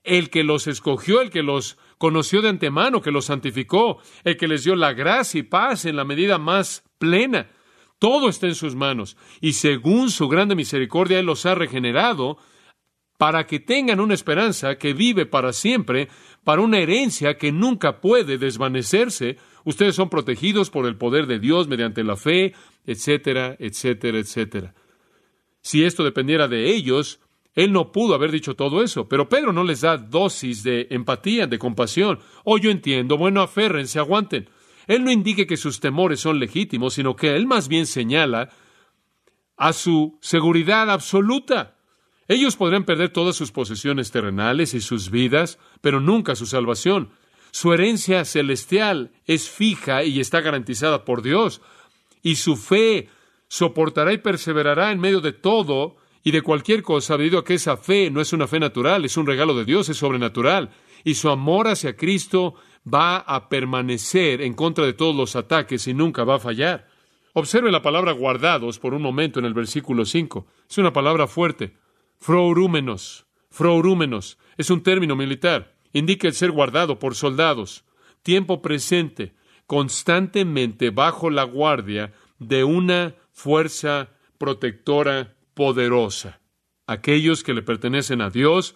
el 0.03 0.29
que 0.29 0.43
los 0.43 0.67
escogió, 0.67 1.21
el 1.21 1.29
que 1.29 1.43
los 1.43 1.77
conoció 1.97 2.41
de 2.41 2.49
antemano, 2.49 3.01
que 3.01 3.11
los 3.11 3.25
santificó, 3.25 3.99
el 4.23 4.37
que 4.37 4.47
les 4.47 4.63
dio 4.63 4.75
la 4.75 4.93
gracia 4.93 5.39
y 5.39 5.43
paz 5.43 5.85
en 5.85 5.95
la 5.95 6.05
medida 6.05 6.37
más 6.37 6.83
plena. 6.97 7.49
Todo 7.99 8.29
está 8.29 8.47
en 8.47 8.55
sus 8.55 8.75
manos 8.75 9.15
y 9.41 9.53
según 9.53 10.09
su 10.09 10.27
grande 10.27 10.55
misericordia 10.55 11.19
Él 11.19 11.27
los 11.27 11.45
ha 11.45 11.53
regenerado 11.53 12.37
para 13.19 13.45
que 13.45 13.59
tengan 13.59 13.99
una 13.99 14.15
esperanza 14.15 14.79
que 14.79 14.95
vive 14.95 15.27
para 15.27 15.53
siempre, 15.53 16.07
para 16.43 16.63
una 16.63 16.79
herencia 16.79 17.37
que 17.37 17.51
nunca 17.51 18.01
puede 18.01 18.39
desvanecerse. 18.39 19.37
Ustedes 19.63 19.93
son 19.93 20.09
protegidos 20.09 20.71
por 20.71 20.87
el 20.87 20.97
poder 20.97 21.27
de 21.27 21.37
Dios 21.37 21.67
mediante 21.67 22.03
la 22.03 22.15
fe, 22.15 22.55
etcétera, 22.87 23.55
etcétera, 23.59 24.17
etcétera. 24.17 24.73
Si 25.61 25.83
esto 25.83 26.03
dependiera 26.03 26.47
de 26.47 26.73
ellos, 26.73 27.19
él 27.53 27.73
no 27.73 27.91
pudo 27.91 28.15
haber 28.15 28.31
dicho 28.31 28.55
todo 28.55 28.81
eso, 28.81 29.09
pero 29.09 29.27
Pedro 29.27 29.51
no 29.51 29.63
les 29.63 29.81
da 29.81 29.97
dosis 29.97 30.63
de 30.63 30.87
empatía, 30.89 31.47
de 31.47 31.59
compasión. 31.59 32.19
Oh, 32.45 32.57
yo 32.57 32.71
entiendo, 32.71 33.17
bueno, 33.17 33.41
aférrense, 33.41 33.99
aguanten. 33.99 34.49
Él 34.87 35.03
no 35.03 35.11
indique 35.11 35.45
que 35.45 35.57
sus 35.57 35.79
temores 35.79 36.21
son 36.21 36.39
legítimos, 36.39 36.93
sino 36.93 37.15
que 37.15 37.35
él 37.35 37.47
más 37.47 37.67
bien 37.67 37.85
señala 37.85 38.49
a 39.57 39.73
su 39.73 40.17
seguridad 40.21 40.89
absoluta. 40.89 41.77
Ellos 42.27 42.55
podrían 42.55 42.85
perder 42.85 43.09
todas 43.09 43.35
sus 43.35 43.51
posesiones 43.51 44.11
terrenales 44.11 44.73
y 44.73 44.79
sus 44.79 45.11
vidas, 45.11 45.59
pero 45.81 45.99
nunca 45.99 46.35
su 46.35 46.45
salvación. 46.45 47.11
Su 47.51 47.73
herencia 47.73 48.23
celestial 48.23 49.11
es 49.25 49.49
fija 49.49 50.05
y 50.05 50.21
está 50.21 50.39
garantizada 50.39 51.03
por 51.03 51.21
Dios, 51.21 51.61
y 52.23 52.35
su 52.35 52.55
fe 52.55 53.09
soportará 53.49 54.13
y 54.13 54.19
perseverará 54.19 54.93
en 54.93 55.01
medio 55.01 55.19
de 55.19 55.33
todo 55.33 55.97
y 56.23 56.31
de 56.31 56.41
cualquier 56.41 56.83
cosa, 56.83 57.17
debido 57.17 57.39
a 57.39 57.43
que 57.43 57.55
esa 57.55 57.77
fe 57.77 58.11
no 58.11 58.21
es 58.21 58.33
una 58.33 58.47
fe 58.47 58.59
natural, 58.59 59.05
es 59.05 59.17
un 59.17 59.25
regalo 59.25 59.55
de 59.55 59.65
Dios, 59.65 59.89
es 59.89 59.97
sobrenatural, 59.97 60.69
y 61.03 61.15
su 61.15 61.29
amor 61.29 61.67
hacia 61.67 61.95
Cristo 61.95 62.55
va 62.91 63.17
a 63.17 63.49
permanecer 63.49 64.41
en 64.41 64.53
contra 64.53 64.85
de 64.85 64.93
todos 64.93 65.15
los 65.15 65.35
ataques 65.35 65.87
y 65.87 65.93
nunca 65.93 66.23
va 66.23 66.35
a 66.35 66.39
fallar. 66.39 66.87
Observe 67.33 67.71
la 67.71 67.81
palabra 67.81 68.11
guardados 68.11 68.77
por 68.77 68.93
un 68.93 69.01
momento 69.01 69.39
en 69.39 69.45
el 69.45 69.53
versículo 69.53 70.05
5. 70.05 70.45
Es 70.69 70.77
una 70.77 70.91
palabra 70.91 71.27
fuerte. 71.27 71.77
Frourúmenos. 72.19 73.25
Frourúmenos. 73.49 74.37
Es 74.57 74.69
un 74.69 74.83
término 74.83 75.15
militar. 75.15 75.75
Indica 75.93 76.27
el 76.27 76.33
ser 76.33 76.51
guardado 76.51 76.99
por 76.99 77.15
soldados. 77.15 77.85
Tiempo 78.21 78.61
presente. 78.61 79.33
Constantemente 79.65 80.89
bajo 80.89 81.29
la 81.29 81.43
guardia 81.43 82.13
de 82.39 82.63
una 82.65 83.15
fuerza 83.31 84.09
protectora 84.37 85.35
poderosa. 85.61 86.41
Aquellos 86.87 87.43
que 87.43 87.53
le 87.53 87.61
pertenecen 87.61 88.19
a 88.21 88.31
Dios 88.31 88.73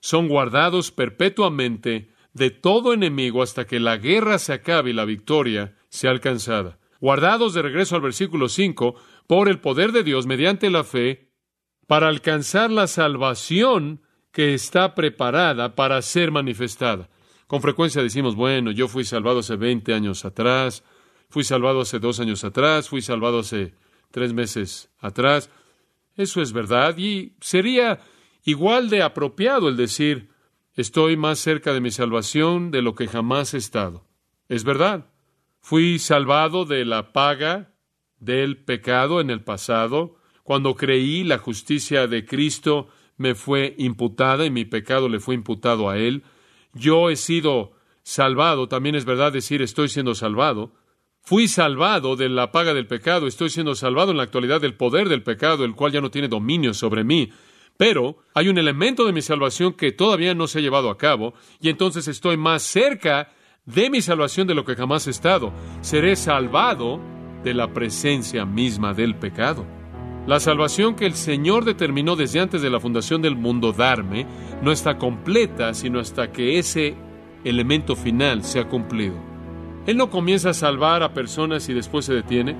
son 0.00 0.26
guardados 0.26 0.90
perpetuamente 0.90 2.10
de 2.32 2.50
todo 2.50 2.92
enemigo 2.92 3.40
hasta 3.40 3.68
que 3.68 3.78
la 3.78 3.98
guerra 3.98 4.40
se 4.40 4.52
acabe 4.52 4.90
y 4.90 4.94
la 4.94 5.04
victoria 5.04 5.76
sea 5.90 6.10
alcanzada. 6.10 6.80
Guardados 7.00 7.54
de 7.54 7.62
regreso 7.62 7.94
al 7.94 8.00
versículo 8.00 8.48
5 8.48 8.96
por 9.28 9.48
el 9.48 9.60
poder 9.60 9.92
de 9.92 10.02
Dios 10.02 10.26
mediante 10.26 10.70
la 10.70 10.82
fe 10.82 11.30
para 11.86 12.08
alcanzar 12.08 12.72
la 12.72 12.88
salvación 12.88 14.02
que 14.32 14.54
está 14.54 14.96
preparada 14.96 15.76
para 15.76 16.02
ser 16.02 16.32
manifestada. 16.32 17.10
Con 17.46 17.62
frecuencia 17.62 18.02
decimos, 18.02 18.34
bueno, 18.34 18.72
yo 18.72 18.88
fui 18.88 19.04
salvado 19.04 19.38
hace 19.38 19.54
20 19.54 19.94
años 19.94 20.24
atrás, 20.24 20.82
fui 21.28 21.44
salvado 21.44 21.82
hace 21.82 22.00
dos 22.00 22.18
años 22.18 22.42
atrás, 22.42 22.88
fui 22.88 23.02
salvado 23.02 23.38
hace 23.38 23.72
tres 24.10 24.32
meses 24.32 24.90
atrás. 24.98 25.48
Eso 26.18 26.42
es 26.42 26.52
verdad 26.52 26.98
y 26.98 27.36
sería 27.40 28.00
igual 28.42 28.90
de 28.90 29.02
apropiado 29.02 29.68
el 29.68 29.76
decir, 29.76 30.30
estoy 30.74 31.16
más 31.16 31.38
cerca 31.38 31.72
de 31.72 31.80
mi 31.80 31.92
salvación 31.92 32.72
de 32.72 32.82
lo 32.82 32.96
que 32.96 33.06
jamás 33.06 33.54
he 33.54 33.58
estado. 33.58 34.04
Es 34.48 34.64
verdad. 34.64 35.06
Fui 35.60 36.00
salvado 36.00 36.64
de 36.64 36.84
la 36.84 37.12
paga 37.12 37.72
del 38.18 38.56
pecado 38.56 39.20
en 39.20 39.30
el 39.30 39.44
pasado. 39.44 40.16
Cuando 40.42 40.74
creí 40.74 41.22
la 41.22 41.38
justicia 41.38 42.08
de 42.08 42.26
Cristo 42.26 42.88
me 43.16 43.36
fue 43.36 43.76
imputada 43.78 44.44
y 44.44 44.50
mi 44.50 44.64
pecado 44.64 45.08
le 45.08 45.20
fue 45.20 45.36
imputado 45.36 45.88
a 45.88 45.98
Él. 45.98 46.24
Yo 46.72 47.10
he 47.10 47.16
sido 47.16 47.74
salvado, 48.02 48.66
también 48.66 48.96
es 48.96 49.04
verdad 49.04 49.32
decir 49.32 49.62
estoy 49.62 49.88
siendo 49.88 50.16
salvado. 50.16 50.72
Fui 51.28 51.46
salvado 51.46 52.16
de 52.16 52.30
la 52.30 52.52
paga 52.52 52.72
del 52.72 52.86
pecado, 52.86 53.26
estoy 53.26 53.50
siendo 53.50 53.74
salvado 53.74 54.12
en 54.12 54.16
la 54.16 54.22
actualidad 54.22 54.62
del 54.62 54.72
poder 54.72 55.10
del 55.10 55.22
pecado, 55.22 55.66
el 55.66 55.74
cual 55.74 55.92
ya 55.92 56.00
no 56.00 56.10
tiene 56.10 56.26
dominio 56.26 56.72
sobre 56.72 57.04
mí. 57.04 57.28
Pero 57.76 58.20
hay 58.32 58.48
un 58.48 58.56
elemento 58.56 59.04
de 59.04 59.12
mi 59.12 59.20
salvación 59.20 59.74
que 59.74 59.92
todavía 59.92 60.34
no 60.34 60.46
se 60.46 60.58
ha 60.58 60.62
llevado 60.62 60.88
a 60.88 60.96
cabo, 60.96 61.34
y 61.60 61.68
entonces 61.68 62.08
estoy 62.08 62.38
más 62.38 62.62
cerca 62.62 63.30
de 63.66 63.90
mi 63.90 64.00
salvación 64.00 64.46
de 64.46 64.54
lo 64.54 64.64
que 64.64 64.74
jamás 64.74 65.06
he 65.06 65.10
estado. 65.10 65.52
Seré 65.82 66.16
salvado 66.16 66.98
de 67.44 67.52
la 67.52 67.74
presencia 67.74 68.46
misma 68.46 68.94
del 68.94 69.14
pecado. 69.14 69.66
La 70.26 70.40
salvación 70.40 70.96
que 70.96 71.04
el 71.04 71.12
Señor 71.12 71.66
determinó 71.66 72.16
desde 72.16 72.40
antes 72.40 72.62
de 72.62 72.70
la 72.70 72.80
fundación 72.80 73.20
del 73.20 73.36
mundo 73.36 73.74
darme 73.74 74.26
no 74.62 74.72
está 74.72 74.96
completa 74.96 75.74
sino 75.74 76.00
hasta 76.00 76.32
que 76.32 76.58
ese 76.58 76.96
elemento 77.44 77.96
final 77.96 78.44
se 78.44 78.60
ha 78.60 78.68
cumplido. 78.70 79.37
Él 79.88 79.96
no 79.96 80.10
comienza 80.10 80.50
a 80.50 80.54
salvar 80.54 81.02
a 81.02 81.14
personas 81.14 81.66
y 81.70 81.72
después 81.72 82.04
se 82.04 82.12
detiene. 82.12 82.54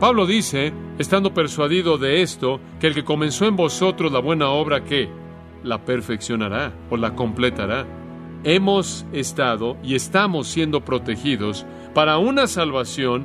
Pablo 0.00 0.26
dice, 0.26 0.70
estando 0.98 1.32
persuadido 1.32 1.96
de 1.96 2.20
esto, 2.20 2.60
que 2.78 2.88
el 2.88 2.92
que 2.92 3.04
comenzó 3.04 3.46
en 3.46 3.56
vosotros 3.56 4.12
la 4.12 4.18
buena 4.18 4.50
obra 4.50 4.84
que 4.84 5.08
la 5.62 5.82
perfeccionará 5.86 6.74
o 6.90 6.98
la 6.98 7.14
completará 7.14 7.86
hemos 8.44 9.06
estado 9.14 9.78
y 9.82 9.94
estamos 9.94 10.48
siendo 10.48 10.84
protegidos 10.84 11.64
para 11.94 12.18
una 12.18 12.46
salvación 12.46 13.24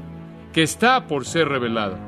que 0.54 0.64
está 0.64 1.06
por 1.08 1.26
ser 1.26 1.50
revelada. 1.50 2.00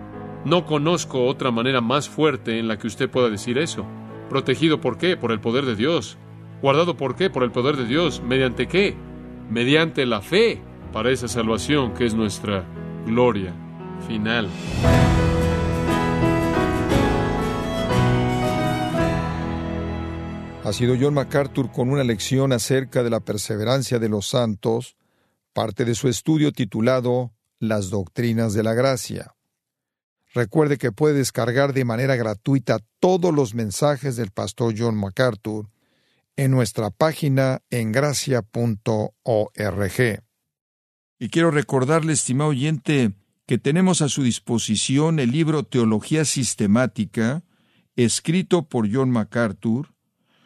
No 0.46 0.66
conozco 0.66 1.26
otra 1.26 1.52
manera 1.52 1.82
más 1.82 2.08
fuerte 2.08 2.60
en 2.60 2.70
la 2.70 2.78
que 2.78 2.88
usted 2.88 3.10
pueda 3.10 3.30
decir 3.30 3.58
eso. 3.58 3.86
Protegido 4.30 4.80
por 4.80 4.98
qué? 4.98 5.18
Por 5.18 5.34
el 5.34 5.42
poder 5.42 5.66
de 5.66 5.76
Dios. 5.76 6.18
Guardado 6.62 6.96
por 6.96 7.18
qué? 7.18 7.30
Por 7.30 7.44
el 7.44 7.52
poder 7.52 7.76
de 7.76 7.88
Dios. 7.88 8.22
¿Mediante 8.26 8.70
qué? 8.70 8.96
Mediante 9.50 10.06
la 10.06 10.22
fe 10.22 10.62
para 10.91 11.12
esa 11.12 11.27
salvación 11.27 11.93
que 11.93 12.06
es 12.06 12.13
nuestra 12.13 12.65
gloria 13.06 13.54
final. 14.08 14.49
ha 20.71 20.73
sido 20.73 20.95
John 20.97 21.15
MacArthur 21.15 21.69
con 21.69 21.89
una 21.89 22.06
lección 22.06 22.54
acerca 22.54 23.04
de 23.04 23.10
la 23.10 23.19
perseverancia 23.19 23.99
de 23.99 24.08
los 24.08 24.30
santos, 24.30 24.95
parte 25.51 25.84
de 25.84 25.95
su 25.95 26.08
estudio 26.08 26.54
titulado 26.54 27.34
Las 27.60 27.89
Doctrinas 27.89 28.54
de 28.54 28.63
la 28.63 28.73
Gracia. 28.73 29.36
Recuerde 30.34 30.77
que 30.77 30.93
puede 30.93 31.15
descargar 31.15 31.73
de 31.73 31.84
manera 31.84 32.15
gratuita 32.15 32.80
todos 33.01 33.34
los 33.34 33.54
mensajes 33.54 34.15
del 34.15 34.32
pastor 34.32 34.73
John 34.77 34.95
MacArthur 34.95 35.69
en 36.38 36.51
nuestra 36.51 36.89
página 36.89 37.62
en 37.69 37.91
gracia.org. 37.91 38.41
Y 41.22 41.30
quiero 41.30 41.52
recordarle, 41.52 42.14
estimado 42.14 42.50
oyente, 42.50 43.12
que 43.46 43.60
tenemos 43.60 44.02
a 44.02 44.10
su 44.10 44.24
disposición 44.24 45.20
el 45.20 45.30
libro 45.30 45.62
Teología 45.62 46.26
Sistemática, 46.26 47.44
escrito 47.96 48.64
por 48.64 48.92
John 48.92 49.12
MacArthur, 49.12 49.94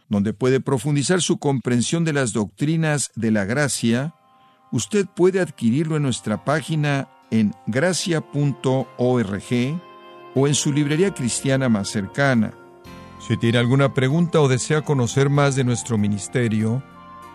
donde 0.09 0.33
puede 0.33 0.59
profundizar 0.59 1.21
su 1.21 1.39
comprensión 1.39 2.03
de 2.03 2.11
las 2.11 2.33
doctrinas 2.33 3.11
de 3.15 3.31
la 3.31 3.45
gracia, 3.45 4.15
usted 4.73 5.05
puede 5.05 5.39
adquirirlo 5.39 5.95
en 5.95 6.03
nuestra 6.03 6.43
página 6.43 7.07
en 7.31 7.53
gracia.org 7.67 8.83
o 10.35 10.47
en 10.47 10.55
su 10.55 10.73
librería 10.73 11.13
cristiana 11.13 11.69
más 11.69 11.87
cercana. 11.87 12.53
Si 13.25 13.37
tiene 13.37 13.59
alguna 13.59 13.93
pregunta 13.93 14.41
o 14.41 14.49
desea 14.49 14.81
conocer 14.81 15.29
más 15.29 15.55
de 15.55 15.63
nuestro 15.63 15.97
ministerio, 15.97 16.83